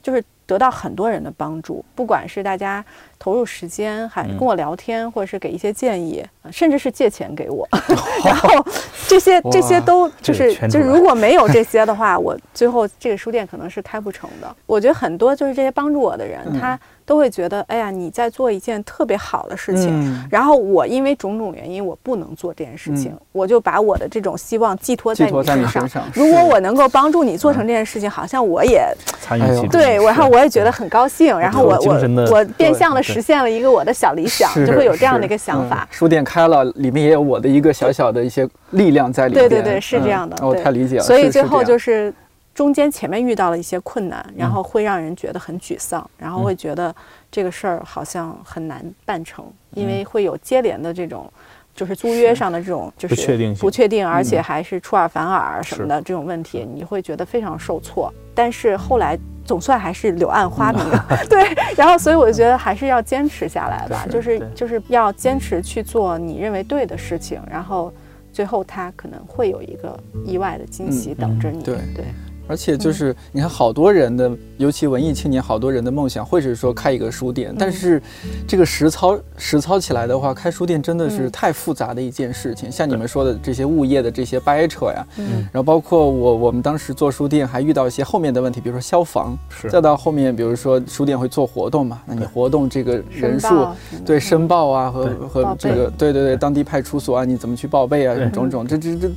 [0.03, 0.23] 就是。
[0.47, 2.83] 得到很多人的帮助，不管是大家
[3.19, 7.67] 投入时间，还跟我聊天，或者是给一些建议，甚至是借钱给我，
[8.23, 8.65] 然后
[9.07, 14.55] 这些这些都就是就是如果没有这些的话， 我最后这个书店可能是开不成的。
[14.65, 16.79] 我觉得很多就是这些帮助我的人，他。
[17.07, 26.03] 都会觉得，哎呀，你在做一件特别好的事情，然后我因为种种原因，我不能做这件事情，我就把我的这种希望寄托在你身上。
[26.13, 28.85] 如果我能够帮助你做成这件事情，好像我也
[29.21, 31.93] 参与其中，对，然后我也觉得很高兴，然后我我
[32.29, 35.87] 我变相的实现了一个我的小理想，就会有这样的一个想法。
[35.91, 39.47] 书店开了，里面也有我的一个小小的一些力量在里面。
[39.47, 40.37] 对对对，是这样的。
[40.45, 41.03] 我太理解了。
[41.03, 42.13] 所以最后就是。
[42.57, 46.91] 中间前面遇到了一些困难，然后会让人觉得很沮丧，然后会觉得
[47.31, 51.31] 这个事儿好像很难办成，因为会有接连的这种，
[51.77, 58.11] 就是租约上的这种就是不确定，不确定，而且还是出尔反尔什么的这种问题，你会觉得非常受挫。
[58.33, 60.83] 但是后来总算还是柳暗花明，
[61.29, 61.47] 对。
[61.75, 67.93] 然后所以我觉得还是要坚持下来吧，就是就是要坚持去做你认为对的事情，然后
[68.33, 71.63] 最后他可能会有一个意外的惊喜等着你。
[71.63, 72.05] 对对。
[72.47, 77.53] 而且就是你看，好多人的，尤其文艺青年，好多人的梦想会是说开一个书店。
[77.57, 78.01] 但是，
[78.47, 82.71] 这个实操实操起来的话，开书店真的是太复杂的一件事情。
[82.71, 93.67] 像你们说的这些物业的这些掰扯呀，嗯，然后包括我我们当时做书店还遇到一些后面的问题，比如说消防，是，再到后面比如说书店会做活动嘛，那你活动这个人数，
[94.05, 95.91] 对申报啊和和这个。
[95.97, 99.09] 对对对当地派出所啊，你怎么去报备啊，种种这这这。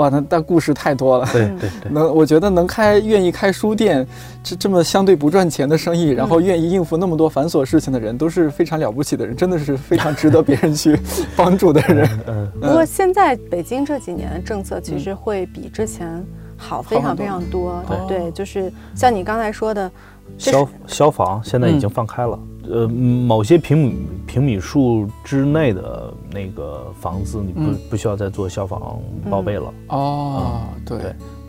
[0.00, 1.28] 哇，那但故事太多了。
[1.30, 4.06] 对对对，能我觉得能开愿意开书店，
[4.42, 10.98] 这这么相对不赚钱的生意，然后愿意应付那么多繁琐事情的人，都是非常了不起的人，真的是非常值得别人去
[11.36, 12.08] 帮助的人。
[12.26, 12.50] 嗯。
[12.62, 16.24] 不过现在北京这几年的政策其实会比之前
[16.56, 17.84] 好非常非常多。
[18.08, 19.90] 对，就是像你刚才说的，
[20.38, 22.38] 消消防现在已经放开了。
[22.72, 23.94] 呃，某些平米
[24.26, 29.74] 平米数之内的那个房子，你不不需要再做消防报备了。
[29.88, 30.98] 哦，对。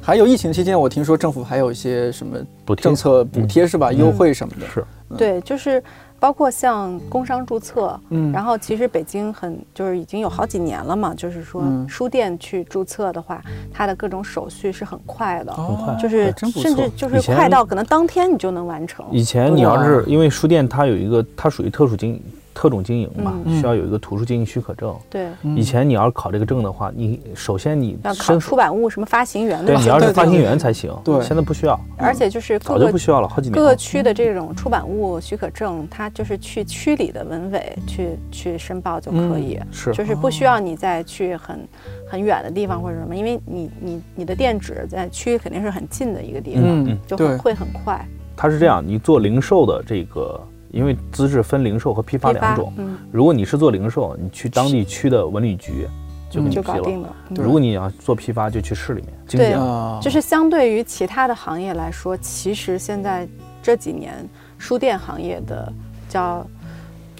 [0.02, 2.38] 还有疫情期间，我听说政府还有一些什么
[2.76, 3.94] 政策补贴是吧？
[3.94, 4.68] 优惠什么的。
[4.68, 4.86] 是。
[5.18, 5.84] 对，就是。
[6.22, 13.42] 包括像工商注册，嗯，然后其实北京很就是已经有好几年了嘛，就是说书店去注册的话，
[13.74, 19.04] 它的各种手续是很快的，很快，就是甚至就是快到可能当天你就能完成。
[19.12, 22.22] 以前你要是因为书店它有一个，它属于特殊经营。
[22.62, 24.96] 特种经营嘛，需要有一个图书经营许可证。
[25.10, 30.96] 对，以前你要是考这个证的话，你首先你要考出版物什么发行员对，你要是发行员才行。
[31.04, 31.80] 对，现在不需要。
[31.98, 33.56] 而且就是早就不需要了，好几年。
[33.56, 41.68] 各个区的这种出版物许可证，它就是去区里的文委去去申报就可以，是，就是不需要你再去很
[42.08, 48.08] 很远的地方或者什么，因为你你你的店址在区肯定是很近的一个地方，就会会很快。
[48.38, 50.40] 它是这样，你做零售的这个。
[50.72, 52.74] 因为资质分零售和批发两种，
[53.12, 55.88] 如果你是做零售，你去当地区的文旅局
[56.30, 57.16] 就给你批了。
[57.36, 59.14] 如果你要做批发，就去市里面。
[59.28, 59.54] 对，
[60.02, 63.28] 就是相对于其他的行业来说，其实现在
[63.62, 64.14] 这几年
[64.58, 65.72] 书店行业的
[66.08, 66.46] 叫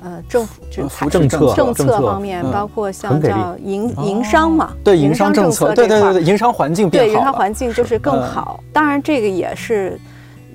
[0.02, 8.64] 呃政府就政策政策方面，包括像叫营营商嘛，对营商政策，对对对对，营商环境变好，对营商环境就是更好。
[8.72, 10.00] 当然，这个也是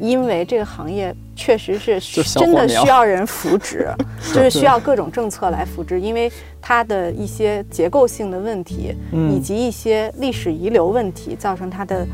[0.00, 1.14] 因为这个行业。
[1.38, 2.00] 确实是
[2.32, 3.86] 真的需要人扶植，
[4.32, 6.32] 就是需要各种政策来扶植，因为
[6.62, 8.96] 它的一些结构性的问题，
[9.30, 12.06] 以及一些历史遗留问题，造成它的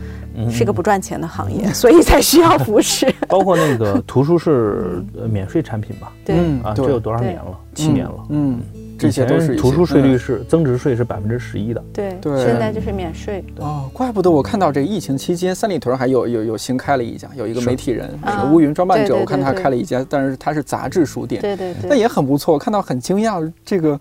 [0.50, 3.14] 是个不赚钱的行业， 所以才需要扶持。
[3.28, 6.12] 包括那个图书是免税产品吧？
[6.24, 7.56] 对啊，这有多少年了？
[7.76, 8.26] 七年了。
[8.30, 8.60] 嗯。
[9.02, 13.44] 这些都是图书税率是增值税是百分之十一的，对对，现在就是免税。
[13.58, 18.08] 哦，怪不得我看到这疫情期间三里屯还有有有新开了一家，有一个媒体人
[18.52, 23.98] 乌云装扮者，我看他开了一家，但是他是杂志书店，对对对，那也很不错，我看到很惊讶，这个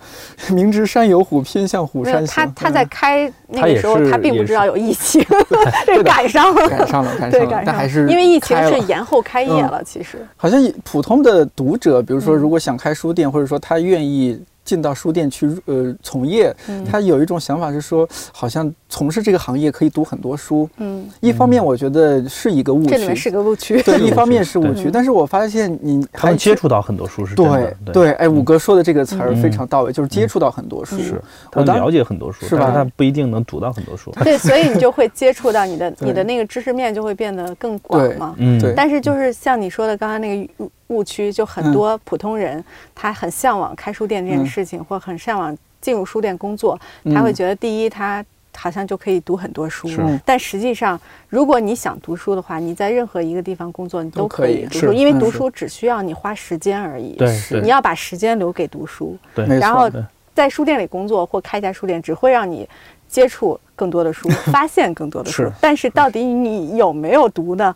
[0.52, 2.46] 明知山有虎，偏向虎山行。
[2.46, 5.24] 他他在开那个时候，他并不知道有疫情，
[5.86, 10.20] 这赶上了，赶上了， 赶上了，但还是因为疫情是延后开业了，其实。
[10.38, 14.40] 好像普通的读者，比如说如果想开书店，或者说他愿意。
[14.64, 16.56] 进到书店去呃从业，
[16.90, 20.70] 他有一种想法是说，好像从事这个行业可以读很多书。
[20.78, 23.82] 嗯，一方面我觉得是一个误区，这里面是个误区。
[23.82, 28.12] 对， 一方面是误区，但是我发现你还接触到很多书是对对。
[28.14, 32.70] 哎，五哥说的这个词儿非常到位，就是接触到很多书，是他了解很多书，是吧？
[32.72, 34.12] 他不一定能读到很多书。
[34.24, 38.36] 对，所以你就会接触到你的 你的那个知识面就会变得更广嘛。
[38.38, 38.74] 嗯，对。
[38.76, 40.70] 但是就是像你说的刚才那个。
[40.92, 42.62] 误区就很多普通人，
[42.94, 46.78] 他很向往开书店这件事情，或很向往进入书店工作。
[47.14, 48.22] 他会觉得，第一，他
[48.56, 49.90] 好像就可以读很多书。
[50.26, 57.14] 但实际上，如果你想读书的话，你在任何一个地方工作，你都可以读书，因为读书只需要你花时间而已。
[57.16, 59.18] 对，你要把时间留给读书。
[59.34, 59.90] 对，然后
[60.34, 62.68] 在书店里工作或开一家书店，只会让你
[63.08, 65.50] 接触更多的书， 发现更多的书。
[65.60, 67.76] 但是，到底你有没有读呢？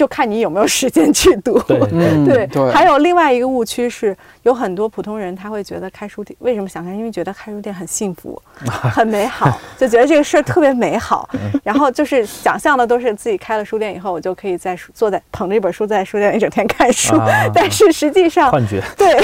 [0.00, 1.60] 就看你有没有时间去读。
[1.68, 6.90] 对 对，还有另外一个误区是，有很多普通人他会觉得开书店为什么想开？
[6.94, 11.28] 因为觉得开书店很幸福， 很美好，就觉得这个事儿特别美好。
[11.62, 17.14] 然后就是想象的都是自己开了书店以后，我就可以在坐在捧着一本书在书店一整天看书。
[17.52, 18.82] 但是实际上，幻觉。
[18.96, 19.14] 对，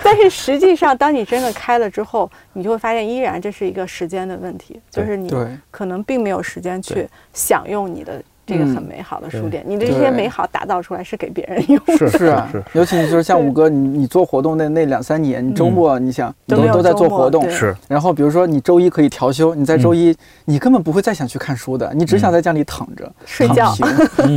[0.00, 5.28] 但是实际上，当你真的开了之后，你就会发现，依然这是一个时间的问题，就是你
[5.72, 8.22] 可能并没有时间去享用你的。
[8.48, 17.76] 这个很美好的书店，你这些美好打造出来是给别人用的，是啊，尤其就是像五哥，你你做活动那那两三年，你周末你想都都在做活动，是。
[17.86, 23.74] 然后比如说你周一可以调休，你在周一你根本不会再想去看书的，你只想在家里躺着 睡觉。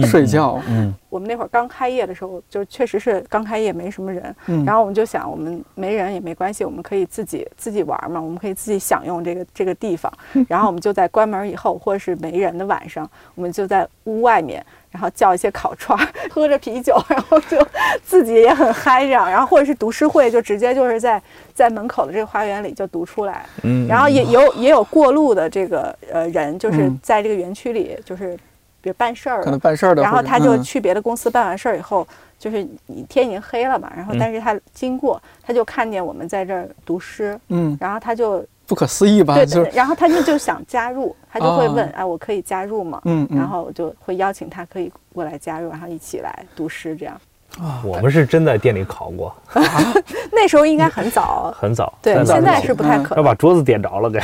[0.06, 0.94] 睡觉，嗯。
[1.12, 4.34] 我们那会儿刚开业的时候，就确实是刚开业，没什么人。
[4.48, 10.12] 嗯，然后我们就想，我们没人也没关系，我们可以自己自己玩嘛，我们可以自己享用这个这个地方。
[10.48, 16.00] 然后我们就在关门以后，或者是没人的晚上，我们就在屋外面，然后叫一些烤串，
[16.32, 17.58] 喝着啤酒，然后就
[18.06, 19.30] 自己也很嗨这样。
[19.30, 21.22] 然后或者是读诗会，就直接就是在
[21.54, 23.46] 在门口的这个花园里就读出来。
[23.64, 28.40] 嗯，然后也有也有过路的这个呃人，就是在这个园区里就是。
[28.82, 32.06] 比如办事儿，可能办事儿的，然后他就去别的公司办完事儿以后，
[32.40, 43.00] 就是你天已经黑了嘛，然后但是他经过，他就看见我们在这儿读诗，嗯，然后他就不可思议吧，对，然后他就就想加入，他就会问，哎， 我可以加入吗？
[43.06, 47.16] 嗯，然后我就会邀请他可以过来加入，然后一起来读诗这样。
[47.60, 49.36] 啊，我们是真在店里考过，
[50.32, 53.18] 那时候应该很早， 很早，对，现在是不太可能。
[53.18, 54.20] 要把桌子点着了给。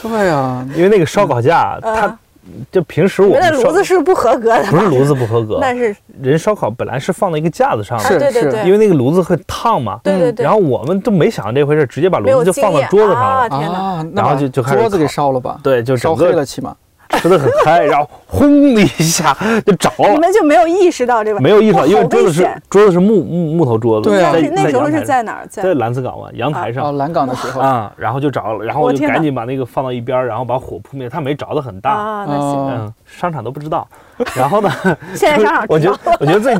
[0.00, 2.18] 对呀，因为那个烧烤架它。
[2.70, 10.44] 就平时我们炉子是不合格的，不是炉子不合格， 但是人烧烤本来是放在一个架子上的，对对对，因为那个炉子会烫嘛，对对对。
[10.44, 16.74] 然后我们都没想到这回事，直接把炉子就放到桌子上了，啊，然后就就开始桌子给烧了吧，对，就烧黑了起码。
[17.18, 20.10] 吃的很嗨，然后轰的一下就着了。
[20.10, 21.40] 你们就没有意识到这个？
[21.40, 24.10] 没有意识到，因为桌子是桌子是木木木头桌子。
[24.10, 25.46] 对啊，那时候是在哪儿？
[25.48, 26.86] 在蓝子港湾，阳台上。
[26.86, 31.08] 哦，蓝港的时候啊，然后就着了，然后我就赶紧把那个放到一边，然后把火扑灭。
[31.08, 32.68] 它没着的很大啊，那行。
[32.70, 33.86] 嗯，商场都不知道。
[34.34, 34.70] 然后呢？
[35.14, 36.56] 现在商场我觉得我觉得最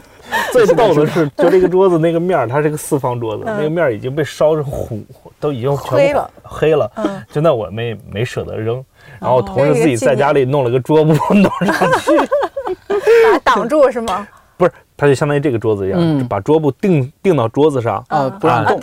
[0.66, 5.00] 最逗的 是，就这个桌子那个面儿，它是个四方桌子，那个面儿已经被烧成糊，
[5.40, 6.90] 都已经黑了，黑了。
[6.96, 8.84] 嗯，就那我没没舍得扔。
[9.20, 12.16] 然后同时自己在家里弄了个桌布 弄上去，
[12.88, 14.26] 把它挡住是吗？
[14.58, 18.78] 不是，它就相当于这个桌子一样，把桌布钉钉到桌子上啊，不让动，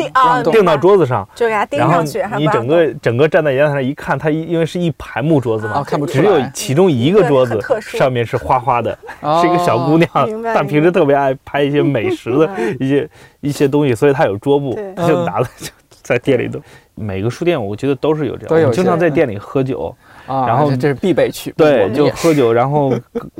[0.52, 2.22] 钉到桌子上，就给它钉上去。
[2.38, 8.98] 你整个整个站在阳台上一看，它因为是一排木桌子嘛，看不只有其中一个桌子上面是花花的，
[9.42, 10.10] 是一个小姑娘，
[10.44, 14.78] 但平时特别爱拍一些美食的一些一些东西，所以她有桌布，
[15.08, 15.70] 就拿了 就
[16.02, 16.60] 在店里头。
[16.96, 19.96] 每个书店我觉得都是有这样，经常在店里喝酒。
[20.30, 22.94] 然后这是必备区，对，就喝酒， 然后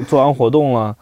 [0.08, 0.96] 做完活动了，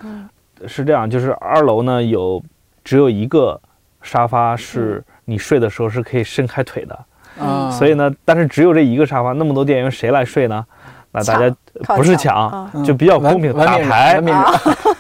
[0.68, 2.44] 是这样，就是二楼呢有
[2.84, 3.60] 只有一个
[4.02, 7.00] 沙发是你睡的时候是可以伸开腿的，
[7.40, 10.66] 嗯，所以呢，但是只有这一个沙发，那么多店员谁来睡呢？
[11.12, 11.56] 那大家
[11.96, 14.22] 不是抢，就比较公平，打牌，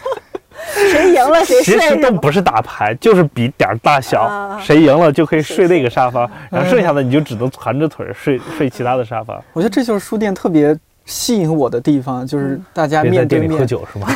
[0.91, 1.79] 谁赢了谁睡。
[1.79, 9.41] 其实都不是打牌，就是比点大小， 谁赢了就可以睡那个沙发，然后剩下的你就只能盘着腿睡睡其他的沙发。
[9.53, 10.77] 我觉得这就是书店特别。
[11.07, 14.07] 吸引我的地方就是大家面对面喝酒是吗？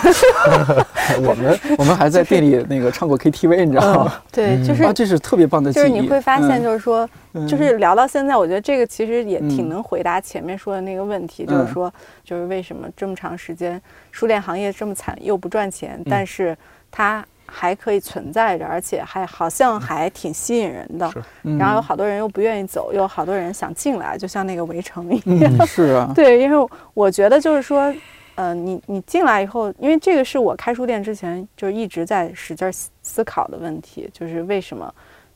[1.25, 4.13] 我们我们还在店里那个唱过 KTV，你知道吗？
[4.31, 5.71] 对，就是这是特别棒的。
[5.71, 7.09] 就是你会发现，就是说，
[7.47, 11.91] 就是聊到现在，我觉得这个其实也挺能回答前面说的那个问题，就是说，
[12.23, 13.81] 就是为什么这么长时间
[14.11, 16.55] 书店行业这么惨又不赚钱，但是
[16.91, 17.25] 它。
[17.51, 21.11] 还可以存在着，而且还好像还挺吸引人的。
[21.59, 25.67] 然后有好多人又不愿意走，又有好多人想进来，就像那个围城一样。
[25.67, 27.93] 是啊， 对，因为我觉得就是说，
[28.35, 32.71] 呃，你你进来以后，因为这个是我开书店之前就一直在使劲
[33.03, 34.91] 思考的问题，就是为什么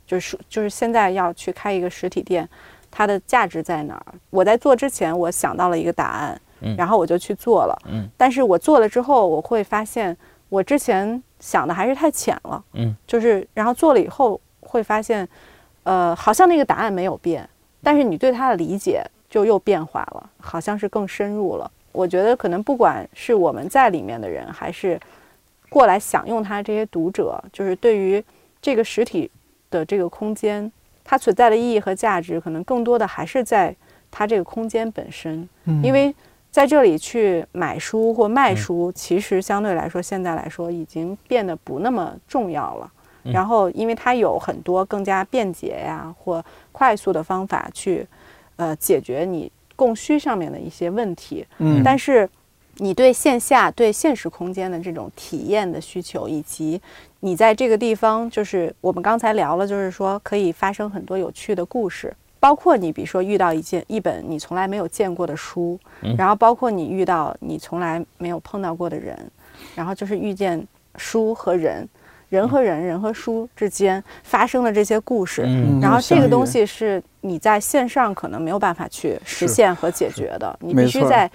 [0.08, 2.48] 就是就是现在要去开一个实体店，
[2.90, 4.06] 它的价值在哪儿？
[4.30, 6.42] 我在做之前，我想到了一个答案，
[6.78, 10.16] 然后我就去做了，嗯，但是我做了之后，我会发现
[10.50, 15.28] 我之前想的还是太浅了，嗯，就是然后做了以后会发现，
[15.84, 17.48] 呃，好像那个答案没有变，
[17.82, 21.70] 但是你对它的理解就又变化了，好像是更深入了。
[21.92, 25.00] 我觉得可能不管是我们在里面的人，还是
[25.70, 28.24] 过来享用它这些读者，就是对于
[28.62, 29.30] 这个实体。
[29.72, 30.72] 的这个空间，
[31.04, 33.76] 它存在的意义和价值，可能更多的还是在
[34.10, 35.50] 它这个空间本身。
[35.66, 36.16] 嗯，因为
[36.56, 42.90] 在这里去买书或卖书，其实相对来说，现在来说已经变得不那么重要了。
[43.24, 46.42] 然后，因为它有很多更加便捷呀或
[46.72, 48.08] 快速的方法去，
[48.56, 51.46] 呃，解决你供需上面的一些问题。
[51.58, 52.30] 嗯，但是
[52.76, 56.82] 你对线下、对现实空间的这种体验的需求，以及
[57.20, 65.80] 你在这个地方，就是我们刚才聊了，就是说可以发生很多有趣的故事，包括你比如说遇到一件一本你从来没有见过的书，
[66.18, 69.18] 然后包括你遇到你从来没有碰到过的人，
[69.76, 70.64] 然后就是遇见
[70.98, 71.88] 书和人，
[72.30, 75.42] 人和人，人和书之间发生的这些故事，
[75.82, 81.30] 然后这个东西是你在线上可能没有办法去实现和解决的，你必须在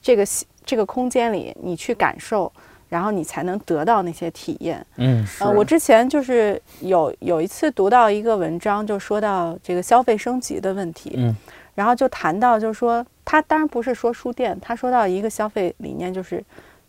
[0.00, 0.24] 这个
[0.64, 2.52] 这个空间里你去感受。
[2.92, 4.86] 然后你才能得到那些体验。
[4.96, 11.14] 嗯，呃，我之前就是有有一次读到一个文章，就说到这个消费升级的问题。
[11.16, 11.34] 嗯，
[11.74, 16.44] 然后就谈到，就是说他当然不是说书店，他说到一个消费理念，就是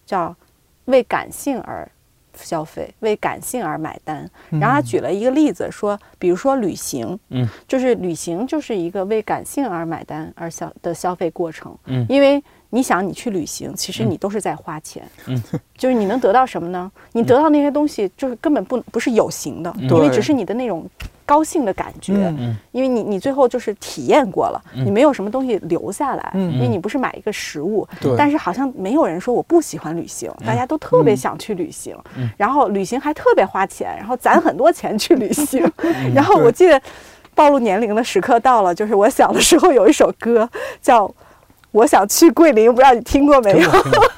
[0.05, 0.35] 叫
[0.85, 1.89] 为感性而
[2.33, 4.29] 消费，为感性而买单。
[4.49, 11.73] 然后他举了一个例子，说，比如说旅行，嗯，就是旅行就是一个为感性而买单而消的消费过程。
[11.85, 12.43] 嗯，因为。
[12.75, 15.39] 你想，你去旅行，其实你都是在花钱，嗯，
[15.77, 16.91] 就是你能得到什么呢？
[17.11, 20.83] 你得到那些东西，就是根本不不是有形的，因为只是你的那种
[21.23, 31.95] 高兴的感觉，嗯，因为你你最后就是体验过了，你没有什么东西留下来，嗯，因为你不是买一个实物，对，但是好像没有人说我不喜欢旅行，大家都特别想去旅行，
[32.35, 35.63] 然后旅行还特别花钱，然后攒很多钱去旅行，
[36.15, 36.81] 然后我记得
[37.35, 40.49] 暴露年龄的时刻到了，就是我小的时候有一首歌
[40.81, 41.07] 叫。
[41.73, 43.69] 我想去桂林，不知道你听过没有？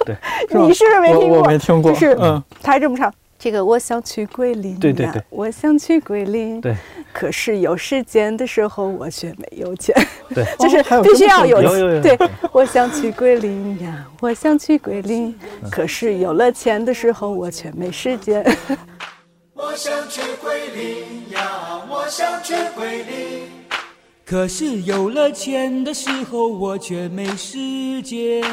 [0.06, 0.16] 对，
[0.62, 1.39] 你是不是没听过？
[1.39, 1.91] 我没听过。
[1.91, 6.76] 就是，嗯，他还这么唱：这个我想去桂林，对对对，我想去桂林，对。
[7.14, 9.95] 可是有时间的时候，我却没有钱。
[10.34, 11.62] 对， 就是必须要有。
[12.01, 12.20] 对，
[12.51, 15.34] 我想去桂林呀，我想去桂林，
[15.72, 18.45] 可是有了钱的时候，我却没时间。
[19.56, 21.41] 我想去桂林呀，
[21.89, 23.55] 我想去桂林。
[24.28, 28.43] 可是有了钱的时候，我却没时间。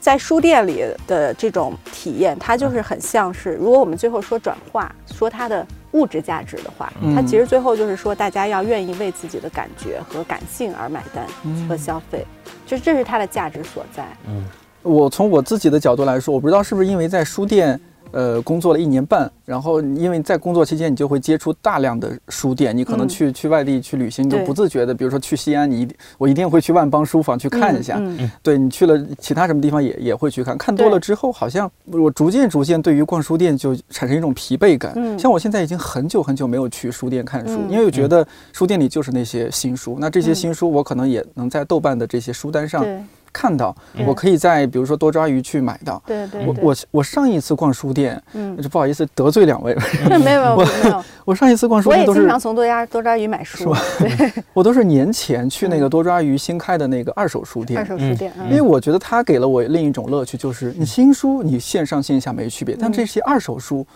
[0.00, 11.24] 在书店里的这种体验，它就是很像是，如果我们最后说转化，说它的物质价值的话，它其实最后就是说，大家要愿意为自己的感觉和感性而买单
[11.68, 12.26] 和消费，
[12.66, 14.04] 就这是它的价值所在。
[14.26, 14.44] 嗯，
[14.82, 17.80] 我从我自己的角度来说，我不知道是不是因为在书店。
[18.12, 27.96] 呃，工作了一年半，然后因为在工作期间，你就会接触大量的书店，你可能去去外地去旅行，你就不自觉的，比如说去西安，你一定我一定会去万邦书房去看一下。
[27.98, 34.92] 嗯对你去了其他什么地方也也会去看，看多了之后，好像我逐渐逐渐对于逛书店就产生一种疲惫感。
[34.96, 35.18] 嗯。
[35.18, 42.84] 像我现在已经很久很久没有去书店看书，因为我觉得书店里就是那些新书，那这些新书我可能也能在豆瓣的这些书单上。
[43.32, 43.74] 看到，
[44.06, 46.02] 我可以在比如说多抓鱼去买到。
[46.06, 46.46] 对对。
[46.46, 49.76] 我我我上一次逛书店，嗯，就不好意思得罪两位。
[50.08, 51.04] 没有没有没有。
[51.24, 52.20] 我上一次逛书店都是。
[52.20, 53.74] 我也经常从多抓多抓鱼买书。
[53.98, 54.32] 对。
[54.52, 57.78] 我都是年前去那个多抓鱼新开的那个二手书店。
[57.78, 58.32] 二手书店。
[58.48, 63.86] 因为我觉得它给了我另一种乐趣，就是你新书你线上线下没区别，但这些二手书。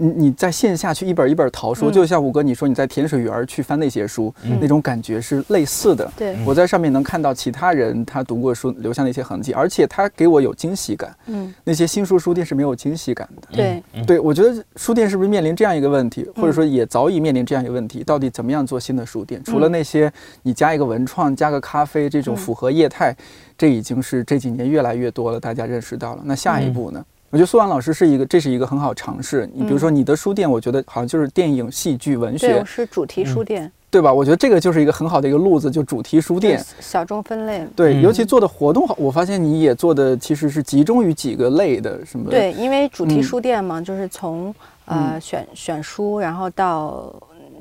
[0.00, 6.10] 你你在线下去一本一本淘书，就像五哥你说你在甜水园去翻那些书，那种感觉是类似的。
[6.16, 11.14] 对，我在上面能看到其他人他读过书留下那些痕迹，而且他给我有惊喜感。
[11.26, 13.48] 嗯，那些新书书店是没有惊喜感的。
[13.52, 18.02] 对，对我觉得书店是不是面临这样一个问题，或者说也早已面临这样一个问题？
[18.02, 19.42] 到底怎么样做新的书店？
[19.44, 20.10] 除了那些
[20.42, 23.14] 你加一个文创、加个咖啡这种符合业态，
[23.58, 26.22] 这已经是这几年越来越多了，大家认识到了。
[26.24, 27.04] 那下一步呢？
[27.30, 29.48] 我觉得苏婉老师是一个，这是一个很好尝试。
[29.54, 34.12] 你比如说你的书店，我觉得好像就是电影、戏剧、文学，对，是主题书店，对吧？
[34.12, 37.64] 我觉得这个就是一个很好的一个路子，就主题书店，小众分类。
[37.76, 42.28] 对，尤其做的活动好，我发现你也做的其实是集中于几个类的什么？
[42.28, 44.52] 对，因为主题书店嘛，就是从
[44.86, 47.14] 呃选选书，然后到。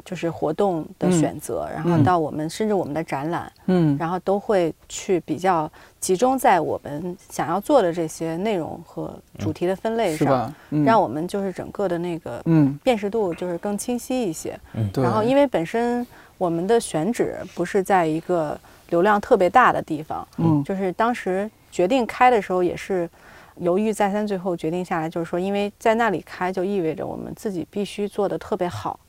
[0.05, 10.53] 就是活动的选择，然后到我们甚至我们的展览，嗯，然后都会去比较集中在我们想要做的这些内容和主题的分类上，
[10.85, 14.59] 让我们就是整个的那个嗯辨识度就是更清晰一些。
[14.73, 16.05] 嗯，然后因为本身
[16.37, 23.09] 我们的选址不是在一个流量特别大的地方，嗯，就是当时决定开的时候也是
[23.57, 28.99] 犹豫再三，最后决定下来，就是说因为在那里开就意味着我们自己必须做的特别好。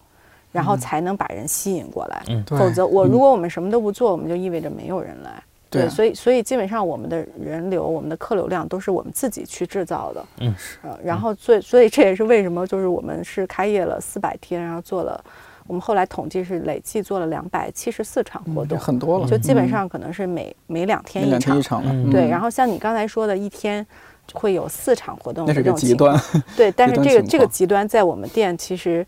[0.52, 5.40] 然后才能把人吸引过来，否则我如果我们什么都不做，我们就意味着没有人来。
[5.70, 10.26] 对，所以所以基本上我们的人流、我们的客流量都是我们自己去制造的。
[10.40, 10.78] 嗯，是。
[11.02, 15.22] 然后所以所以这也是为什么就是我们是开业了四百天，然后做了，
[15.68, 19.26] 我们后来统计是累计做了两百七十四场活动，很多了。
[19.28, 21.56] 就基本上可能是每每两天一场。
[21.56, 23.86] 一场对，然后像你刚才说的，一天
[24.32, 26.20] 会有四场活动，那是个极端。
[26.56, 29.06] 对，但 是这个这个极端在我们店其实。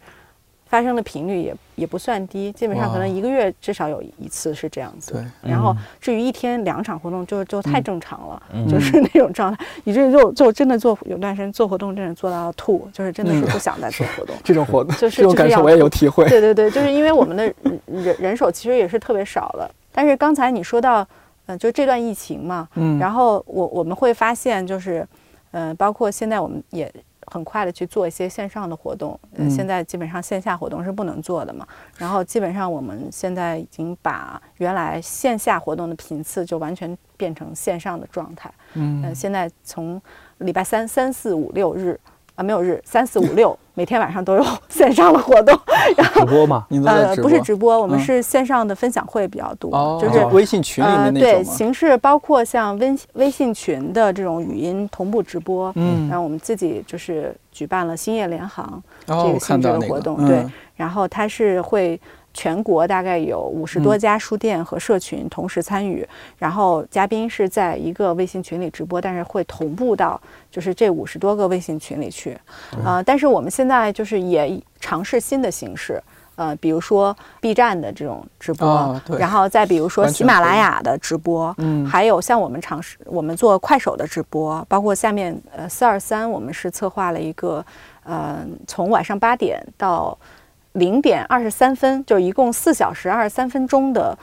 [0.73, 5.12] 发生的频率也也不算低，基本上可能一个月至少有一次是这样子。
[5.12, 9.66] 对，然后至于一天两场活动，就就太正常了， 就是那种状态。
[9.85, 14.35] 以至于就就真的做有段时间做活动，真的做到吐，就是真的是不想再做活动。
[14.43, 16.27] 这种活动就是这种感受我也有体会。
[16.27, 17.45] 对对对，就是因为我们的
[17.85, 19.70] 人人手其实也是特别少的。
[19.93, 21.07] 但是刚才你说到，
[21.45, 25.07] 嗯，就这段疫情嘛，嗯，然后我我们会发现，就是，
[25.51, 26.91] 嗯，包括现在我们也。
[27.33, 31.66] 很快的去做一些线上的活动，嗯，现在基本上线下活动是不能做的嘛。
[31.97, 40.01] 然后基本上我们现在已经把原来线下活动的频次就完全变成线上的状态，嗯，现在从
[40.39, 41.99] 礼拜三、三四五六日。
[42.35, 45.59] 啊，没有日三四五六，每天晚上都有 线上的活动，
[45.97, 46.66] 然后直播吗？
[46.87, 60.45] 呃，不是直播，我们是线上的分享会比较多，就是微信群里面那种对，形式包括像微微信群的这种语音同步直播，嗯，然后我们自己就是举办了兴业联航这个性质的活动，对，
[60.77, 62.01] 然后它是会。
[62.35, 66.07] 全国大概有五十多家书店和社群同时参与，
[66.39, 70.20] 然后嘉宾是在一个微信群里直播，但是会同步到
[70.51, 72.37] 就是这五十多个微信群里去。
[72.85, 76.03] 呃，但是我们现在就是也尝试新的形式，
[76.37, 87.64] 呃，比如说 B 站的这种直播，然后再比如说喜马拉雅的直播，嗯，还有像我们尝试我们做快手的直播，包括下面呃四二三，我们是策划了一个
[88.05, 90.16] 呃从晚上八点到。
[90.73, 94.16] 零点二十三分，就一共四小时二十三分钟的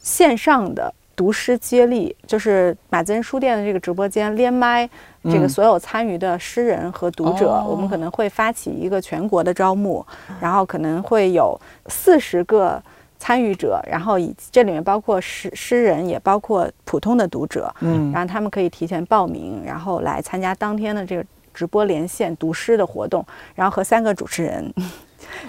[0.00, 4.88] 线上的读诗接力，就是马子恩书店的这个直播间连麦，
[5.24, 10.04] 这个所有参与的诗人和读者，我们可能会发起一个全国的招募，
[10.40, 12.82] 然后可能会有四十个
[13.18, 23.24] 参与者，然后以这里面包括诗诗人，也包括普通的读者，嗯，然后他们可以提前报名，然后来参加当天的这个直播连线读诗的活动，
[23.54, 24.72] 然后和三个主持人。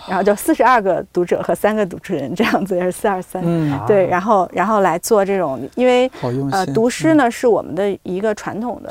[0.07, 3.43] 然后就四十二个读者和三个主持人这样子，也是四二三，
[3.85, 6.09] 对，然后然后来做这种，因为
[6.51, 8.89] 呃读诗呢是我们的一个传统的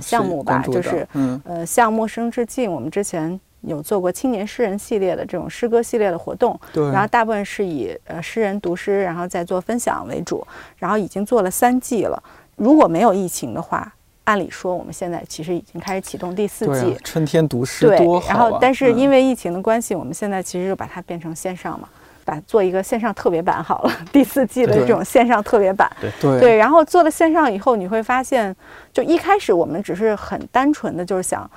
[0.00, 1.06] 项目吧，就是
[1.44, 2.70] 呃向陌生致敬。
[2.70, 12.22] 我们之前有做过青年诗人系列的这种诗歌系列的活动，对，然后大部分是以呃诗人读诗，然后再做分享为主，然后已经做了三季了。
[12.56, 13.92] 如果没有疫情的话。
[14.26, 18.28] 按理说，我们现在其实已经开始启动第四季春天读诗，多好啊！
[18.28, 21.88] 然后，但是因为疫情的关系，我们现在其实就把它变成线上嘛，
[22.24, 23.92] 把做一个线上特别版好了。
[24.12, 26.56] 第四季的这种线上特别版，对对。
[26.56, 28.54] 然后做了线上以后，你会发现，
[28.92, 31.48] 就一开始我们只是很单纯的就是想，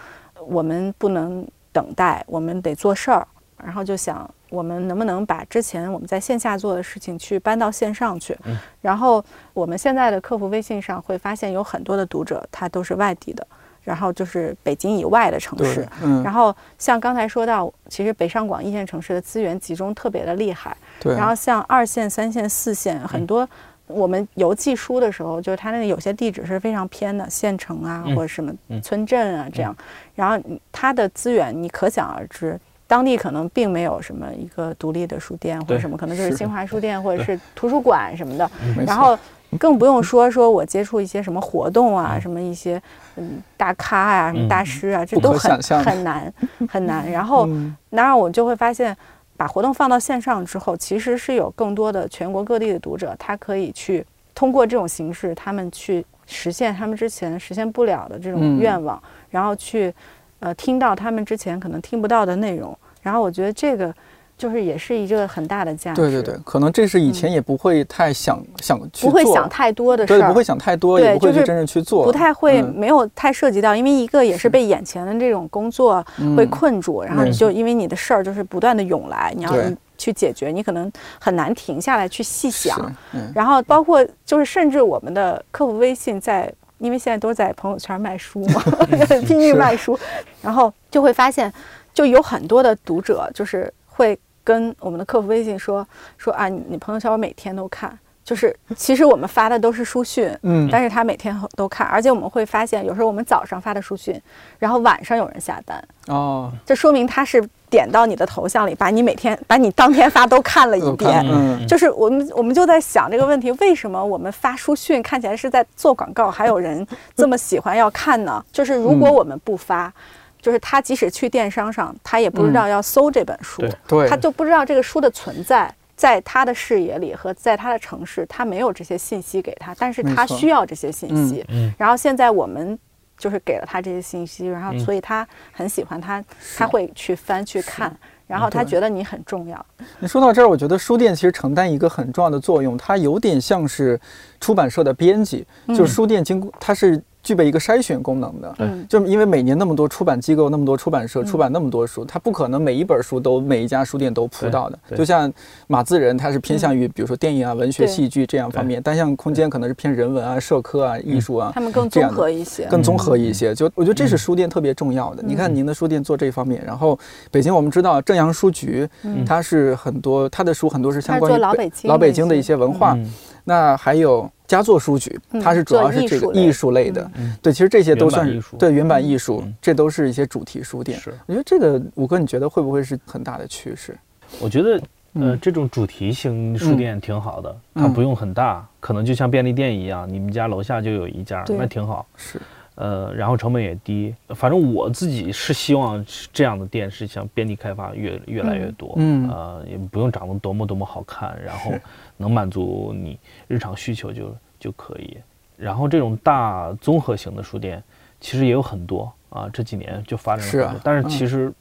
[0.48, 3.28] 我们不能等待，我们得做事儿，
[3.64, 4.30] 然后就想。
[4.50, 8.38] 我们能不能把之前我们在线下做的事情去搬到线上去？
[8.82, 9.24] 然后
[9.54, 13.46] 我们现在的客服微信上会发现有很多的读者，他都是外地的，
[13.84, 15.88] 然后就是北京以外的城市。
[16.24, 20.76] 然后像刚才说到，其实北上广一线城市的资源集中特别的厉害。
[21.16, 23.48] 然后像二线、三线、四线，很多
[23.88, 29.76] 我们邮寄书的时候，就是它那个有些地址是非常偏的，县城啊或者什么村镇啊这样。
[30.16, 32.60] 然后它的资源你可想而知。
[32.90, 38.50] 当地可能并没有什么一个独立的书店或者什么，可能就是新华书店或者是图书馆什么的。
[38.84, 39.16] 然后
[39.60, 42.82] 更不用说说我接触一些什么活动啊，什么一些
[43.16, 46.34] 嗯大咖啊，什么大师啊，这都很很难
[46.68, 47.12] 很难。
[47.12, 47.48] 然后，
[47.92, 48.98] 当然我就会发现，
[49.38, 59.94] 把活动放到线上之后，其实是有更多的全国各地的读者，他可以去通过这种形式，他们去实现他们之前实现不了的这种愿望，然后去。
[60.40, 63.94] 呃，听到他们之前可能听不到的内容，然后我觉得这个
[64.38, 66.02] 就是也是一个很大的价值。
[66.02, 76.06] 对对对，可能这是以前也不会太想想去不会想太多的事儿，不会想太多，也不会去真正去做，不太会，没有太涉及到，因为一个也是被眼前的这种工作
[76.38, 79.54] 会困住，然后你就因为你的事儿就是不断的涌来，你要
[79.98, 82.96] 去解决，你可能很难停下来去细想。
[83.36, 86.50] 然后包括就是甚至我们的客服微信在，
[86.80, 88.62] 因为现在都在朋友圈卖书嘛，
[89.28, 89.98] 拼命卖书，
[90.42, 91.52] 然后就会发现，
[91.94, 97.98] 就有很多的读者就是会跟我们的客服微信说说啊，你你朋友圈我每天都看。
[98.22, 104.22] 就是其实我们发的都是书讯，嗯，但是他每天都看，而且我们会发现，有时候我们早上发的书讯，
[104.60, 118.44] 然后晚上有人下单，哦，这说明他是点到你的头像里，把你每天把你当天发都看了一遍，嗯，就是我们我们就在想这个问题，为什么我们发书讯看起来是在做广告，还有人这么喜欢要看呢？
[118.52, 119.94] 就是如果我们不发，
[120.42, 125.74] 就是他即使去电商上，他也不知道要搜这本书，对，他就不知道这个书的存在。
[126.00, 131.46] 在他的视野里和在他的城市，他没有这些信息给他，但是他需要这些信息。
[131.78, 132.80] 然后现在我们
[133.20, 136.24] 就是给了他这些信息，然后所以他很喜欢他，
[136.58, 137.96] 他会去翻去看，
[138.26, 139.64] 然后他觉得你很重要。
[140.00, 144.00] 你说到这儿，我觉得书店其实承担一个很重要的作用，它有点像是
[144.40, 147.00] 出版社的编辑，就是书店经过它是。
[147.22, 154.80] 具备一个筛选功能的，嗯，就因为每年那么多出版机构、那么多出版社出版那么多书，它不可能每一本书都每一家书店都铺到的。
[154.96, 155.32] 就像
[155.68, 163.54] 马自仁，他是偏向于比如说电影啊、文学、戏剧这样方面，单向空间可能是偏人文啊、社科啊、艺术啊，他们更综合一些，更综合一些。
[163.54, 165.22] 就我觉得这是书店特别重要的。
[165.22, 166.98] 你看您的书店做这方面，然后
[167.32, 168.88] 北京我们知道正阳书局，
[169.26, 172.98] 它是很多它的书很多是相关于老北京老北京的一些文化。
[173.44, 177.12] 那还有佳作书局，它是主要是这个艺术类的，
[177.42, 178.28] 对，其实这些都算
[178.58, 181.00] 对原版艺术，这都是一些主题书店。
[181.00, 183.98] 是，我觉得这个五哥，你觉得会不会是很大的趋势？
[184.40, 184.82] 我觉得，
[185.14, 192.06] 呃，这种主题型书店挺好的，它不用很大，可能就像便利店一样，你们家楼下就有一家，那挺好。
[192.16, 192.40] 是。
[192.82, 196.02] 呃，然后成本也低，反正我自己是希望
[196.32, 198.94] 这样的店是像遍地开发，越越来越多。
[198.96, 201.74] 嗯，呃，也不用长得多么多么好看，然后
[202.16, 203.20] 能满足你
[203.50, 205.18] 日常需求就就可以。
[205.58, 207.84] 然后这种大综合型的书店
[208.22, 210.50] 其实也有很多啊，这几年就发展了。
[210.50, 211.52] 是啊，但是其实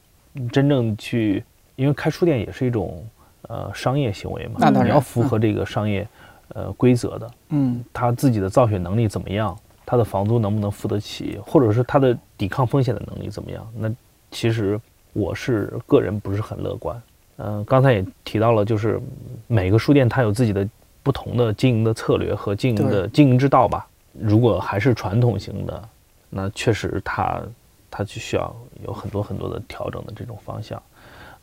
[0.53, 1.43] 真正去，
[1.75, 3.05] 因为开书店也是一种
[3.49, 6.07] 呃商业行为嘛，你要符合这个商业
[6.53, 7.31] 呃规则的。
[7.49, 9.53] 嗯，他自己的造血能力怎么样？
[9.89, 13.67] 他的房租能不能付得起，或者是他的抵抗风险的能力怎么样？
[13.75, 13.91] 那
[14.29, 14.79] 其实
[15.13, 17.01] 我是个人不是很乐观。
[17.37, 19.01] 嗯，刚才也提到了，就是
[19.47, 20.69] 每个书店它有自己的
[21.01, 23.87] 不同的经营的策略和经营的经营之道吧。
[24.13, 25.89] 如果还是传统型的，
[26.29, 27.41] 那确实它
[27.89, 30.79] 它就需要有很多很多的调整的这种方向。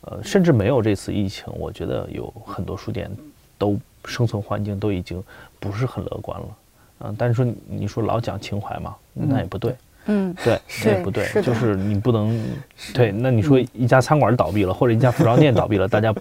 [0.03, 3.11] 呃，甚至没有这次疫情，我觉得有很多书店
[3.57, 5.21] 都生存环境都已经
[5.59, 6.47] 不是很乐观了。
[6.99, 9.75] 嗯，但是说你说老讲情怀嘛，那也不对。
[10.09, 12.41] 嗯，对，那也不对，就是你不能
[12.93, 13.11] 对。
[13.11, 16.15] 那你说一家餐馆倒闭了，或者一家服装店倒闭了，大家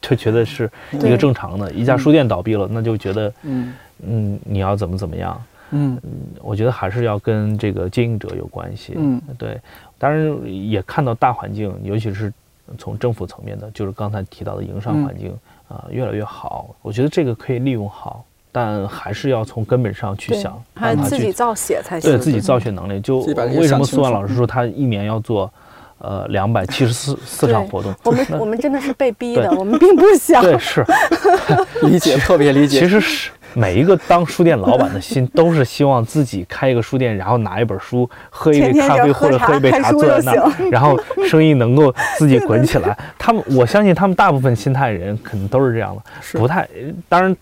[0.00, 3.74] 就觉得是 一个正常的；一家书店倒闭了，那就觉得嗯
[4.06, 5.42] 嗯，你要怎么怎么样？
[5.70, 6.00] 嗯，
[6.42, 8.92] 我觉得还是要跟这个经营者有关系。
[8.96, 9.60] 嗯，对。
[9.98, 12.32] 当然也看到大环境，尤其是
[12.78, 15.36] 从政府层面的，就是刚才提到的营商环境
[15.68, 16.72] 啊，越来越好。
[16.82, 18.24] 我觉得这个可以利用好。
[18.56, 22.08] 但还是要从根本上去想，还自己造血才行。
[22.08, 23.18] 对自己造血能力，就
[23.56, 25.52] 为什么苏万老师说他一年要做，
[25.98, 27.92] 呃，两百七十四 四场活动？
[28.04, 30.40] 我们 我们真的是被逼的，我们并不 想。
[30.40, 30.86] 对，是
[31.82, 32.78] 理解，特别理解。
[32.78, 40.96] 其实是每一个当书店老板的心，都是希望自己开一个书店，然后拿一本书，喝一杯咖啡或者喝一杯茶，坐在那儿，然后
[41.26, 42.96] 生意能够自己滚起来。
[43.18, 46.68] 他们，我相信他们大部分心态人可能都是这样的，不太
[47.08, 47.36] 当然。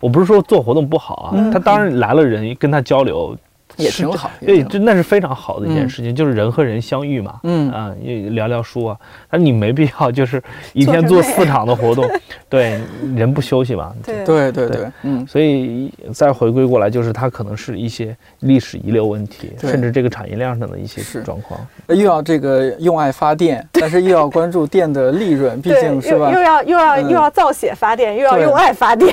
[0.00, 3.36] 我不是说做活动不好啊，他当然来了人跟他交流
[3.76, 7.94] 也挺好，对，就那是非常好的一件事情，就是人和人相遇嘛，嗯啊，
[8.30, 8.96] 聊聊书啊，
[9.30, 10.42] 但你没必要就是
[10.72, 12.08] 一天做四场的活动，
[12.48, 12.80] 对，
[13.14, 21.58] 人不休息嘛，对对对对，嗯，所以再回归过来，就是它可能是一些历史遗留问题，甚至这个产业链上的一些状况，
[21.88, 26.30] 又要这个用爱发电，但是又要关注电的利润，毕竟是吧？
[26.32, 29.12] 又要又要又要造血发电，又要用爱发电。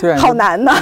[0.00, 0.72] 对，好难呐。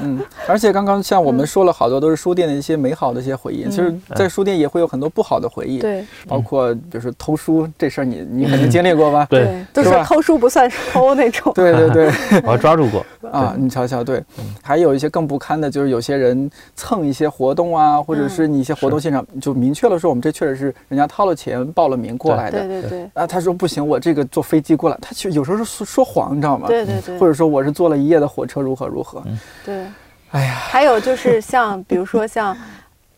[0.00, 5.78] 嗯，而且刚刚像我们说了好多都是书店的一些美好的一些回忆，其实，在书店也会有很多不好的回忆。
[5.78, 9.26] 对，包括就是偷书这事儿，你你肯定经历过吧？
[9.28, 11.52] 对，都是偷书不算偷那种。
[11.54, 12.12] 对对对，
[12.44, 13.54] 我抓住过 啊！
[13.58, 14.22] 你瞧瞧，对，
[14.62, 22.60] 还有一些更不堪的，就是有些人蹭一些活动啊，或者是你一些活动现场就明确了说，我们这确实是人家掏了钱报了名过来的。
[22.66, 23.10] 对对对。
[23.14, 26.68] 啊，他说不行，我这个坐飞机过来，他其实有时候是说说谎，你知道吗？
[26.68, 27.18] 对对对。
[27.18, 28.60] 或者说我是坐了一夜的火车。
[28.60, 29.22] 如何如何？
[29.64, 29.86] 对，
[30.32, 32.56] 哎呀，还有就是像，比如说像，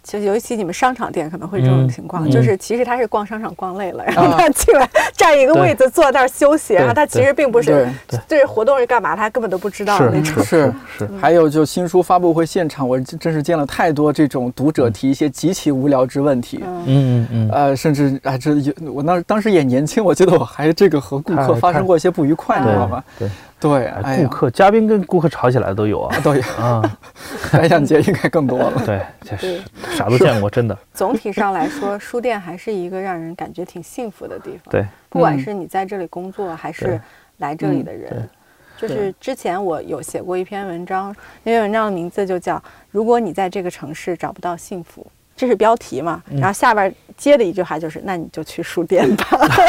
[0.03, 7.87] 就尤其你们商场店可能会这种情况，就是其实他是逛商场逛累了，然后他进来占一个位子坐那儿休息，然后他其实并不是
[8.27, 10.43] 这活动是干嘛，他根本都不知道那种。
[10.43, 11.09] 是是。
[11.21, 16.65] 还有就新书发布会现场，我真是见了太多这种读者提一些极其无聊之问题。
[16.65, 17.51] 嗯嗯嗯。
[17.53, 18.53] 呃，甚至啊，这
[18.91, 23.05] 我那当时也年轻，我记得我还这个和顾客发生过一些不愉快，你知道吗？
[23.19, 23.29] 对。
[23.63, 26.99] 对，顾客、嘉宾跟顾客吵起来都有啊，都有啊。
[27.53, 28.73] 白想节应该更多了。
[28.85, 29.63] 对，确实
[29.97, 30.77] 啥都见过，真的。
[30.93, 34.71] 总体上来说，书店还是一个让人感觉挺幸福的地方。
[34.71, 37.01] 对，不管是你在这里工作，还是
[37.39, 38.29] 来这里的人，
[38.77, 42.57] 就是之前我有写过一篇文章，那篇文章的名字就叫
[42.91, 45.03] 《如果你在这个城市找不到幸福》。
[45.37, 46.23] 这是标题嘛？
[46.31, 49.27] 然后下边接的一句话就是：“那你就去书店吧。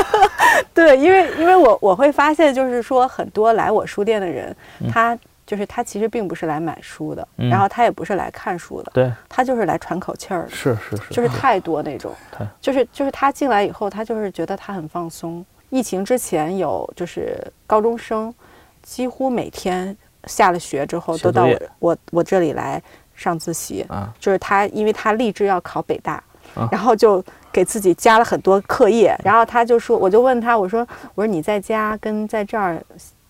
[0.73, 4.55] ”对，因为因为我我会发现，就是说很多来我书店的人，
[4.91, 10.49] 他就是他其实并不是来买书的，然后他也不是来看书的，对，他就是来喘口气儿的。
[10.49, 12.13] 是是是，就是太多那种，
[12.61, 15.45] 就是就是他进来以后，他就是觉得他很放松。
[15.69, 18.33] 疫情之前有就是高中生，
[18.81, 19.95] 几乎每天
[20.25, 22.81] 下了学之后都到我我我这里来。
[23.15, 26.23] 上自习啊，就是他，因为他立志要考北大，
[26.71, 32.81] 然后就给自己加了很多课业，然后他就说，我就问他，我说，我说你在家跟在这儿。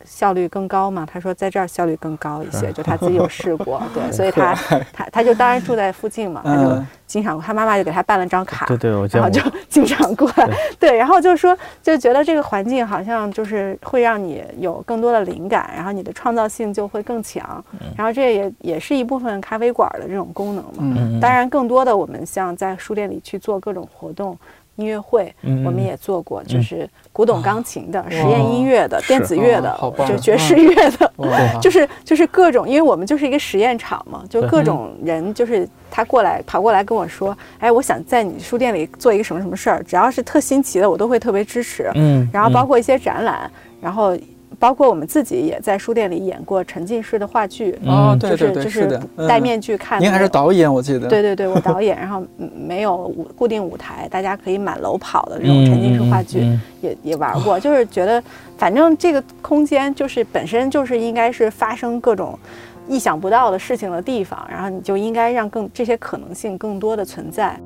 [0.05, 1.05] 效率更高嘛？
[1.05, 4.53] 他说在这儿效率更高一些，就他自己有试过， 对，所以他
[4.91, 10.49] 他他就当然住在附近嘛，他就经常他妈妈就给他办了张卡，对对，然后就经常过来，
[10.79, 17.63] 对，然后就说就觉得这个环境好像就是会让你有更多的灵感，然后你的创造性就会更强，
[17.95, 21.19] 然后这也也是一部分咖啡馆的这种功能嘛。
[21.21, 24.37] 当然，更多的我们像在书店里去做各种活动。
[24.75, 25.33] 音乐会
[25.65, 31.11] 我们也做过，就是古董钢琴的、实验音乐的、电子乐的，就爵士乐的，
[31.61, 41.91] 就是就是各种，因为我们就是一个实验场嘛，就各种人，就是他过来跑过来跟我说，哎，我想在你书店里做一个什么什么事儿，只要是特新奇的，我都会特别支持。
[41.95, 43.49] 嗯，然后包括一些展览，
[43.81, 44.17] 然后。
[44.63, 48.97] 包括我们自己也在书店里演过沉浸式的话剧，哦，对对对，就是
[49.27, 50.01] 戴面具看。
[50.01, 51.09] 您还是导演，我记得。
[51.09, 57.59] 对对对，我导演，然后没有舞固定舞台，大家可以满楼跑的这种沉浸式话剧，也也玩过。
[57.59, 58.23] 就是觉得，
[58.57, 62.39] 反正这个空间就是本身就是应该是发生各种
[62.87, 67.59] 意想不到的事情的地方，然后你就应该让更这些可能性更多的存在。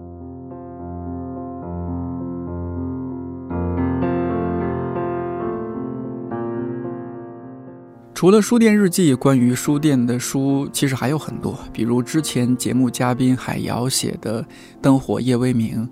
[8.18, 14.42] 除了书店日记，关于书店的书其实还有很多，比如之前节目嘉宾海瑶写的
[14.82, 15.88] 《灯火夜未明》，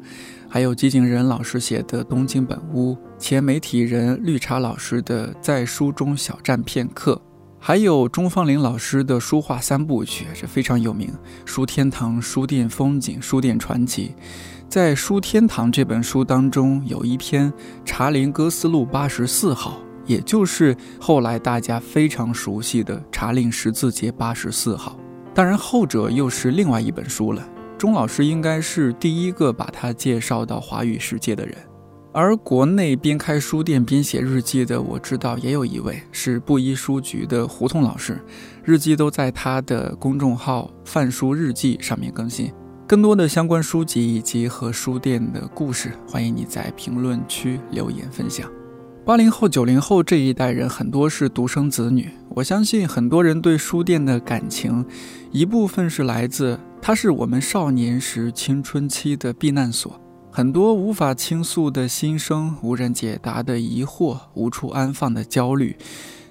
[0.49, 7.13] 还有寂静人老师写的《东京本屋》，前媒体人绿茶老师的《在书中小站片刻》，
[7.59, 11.09] 还有钟芳玲老师的书画三部曲，这非常有名，
[11.45, 14.07] 《书天堂》《书店风景》《书店传奇》。
[14.67, 17.51] 在《书天堂》这本书当中，有一篇
[17.86, 19.80] 《茶陵歌思路八十四号》。
[20.05, 24.91] 也就是后来大家非常熟悉的《茶令十字节八十四号》，
[25.33, 27.47] 当然后者又是另外一本书了。
[27.77, 31.55] 钟老师应该是第一个把它介绍到华语世界的人，
[32.13, 38.17] 而国内边开书店边写日记的，我知道也有一位是布衣书局的胡同老师，
[38.63, 42.49] 日记都在他的公众号“泛书日记”上面更新。
[42.87, 48.49] 更多的相关书籍以及和书店的故事，欢迎你在评论区留言分享。
[49.05, 54.83] 八零后、九零后这一代人很多是独生子女，我相信很多人对书店的感情，
[55.31, 60.01] 一部分是来自它是我们少年时青春期的避难所，
[60.31, 65.77] 很多无法倾诉的心声、无人解答的疑惑、无处安放的焦虑，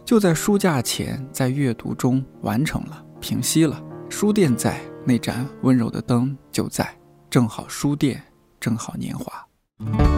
[0.04, 3.80] 就在书架前，在阅读中完成了、平息了。
[4.08, 6.92] 书店在，那盏温柔的灯就在，
[7.30, 8.20] 正好书店，
[8.58, 10.13] 正好年华。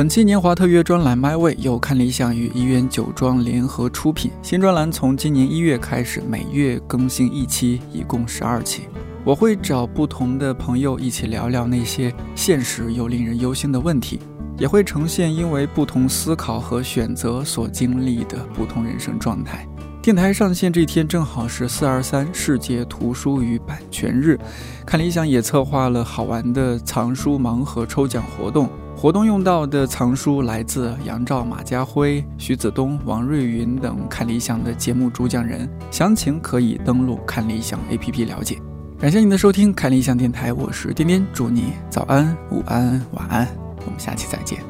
[0.00, 4.30] 本期年华特约专栏《My Way》由看理想与医院酒庄联合出品。
[4.40, 8.84] 新专栏从今年一月开始，每月更新一期，一共十二期。
[9.24, 14.18] 我会找不同的朋友一起聊聊那些现实又令人忧心的问题，
[14.56, 19.68] 也会呈现因为不同思考和选择所经历的不同人生状态。
[20.00, 24.38] 电台上线这天正好是四二三世界图书与版权日，
[24.86, 28.66] 看理想也策划了好玩的藏书盲盒抽奖活动。
[29.00, 38.58] 活动用到的藏书来自杨照、马家辉、徐子东、王瑞云等看理想的节目主讲人，详情可以登录看理想 APP 了解。
[38.98, 43.48] 感谢您的收听，看理想电台，我是颠颠，祝你早安、午安、晚安，
[43.86, 44.69] 我们下期再见。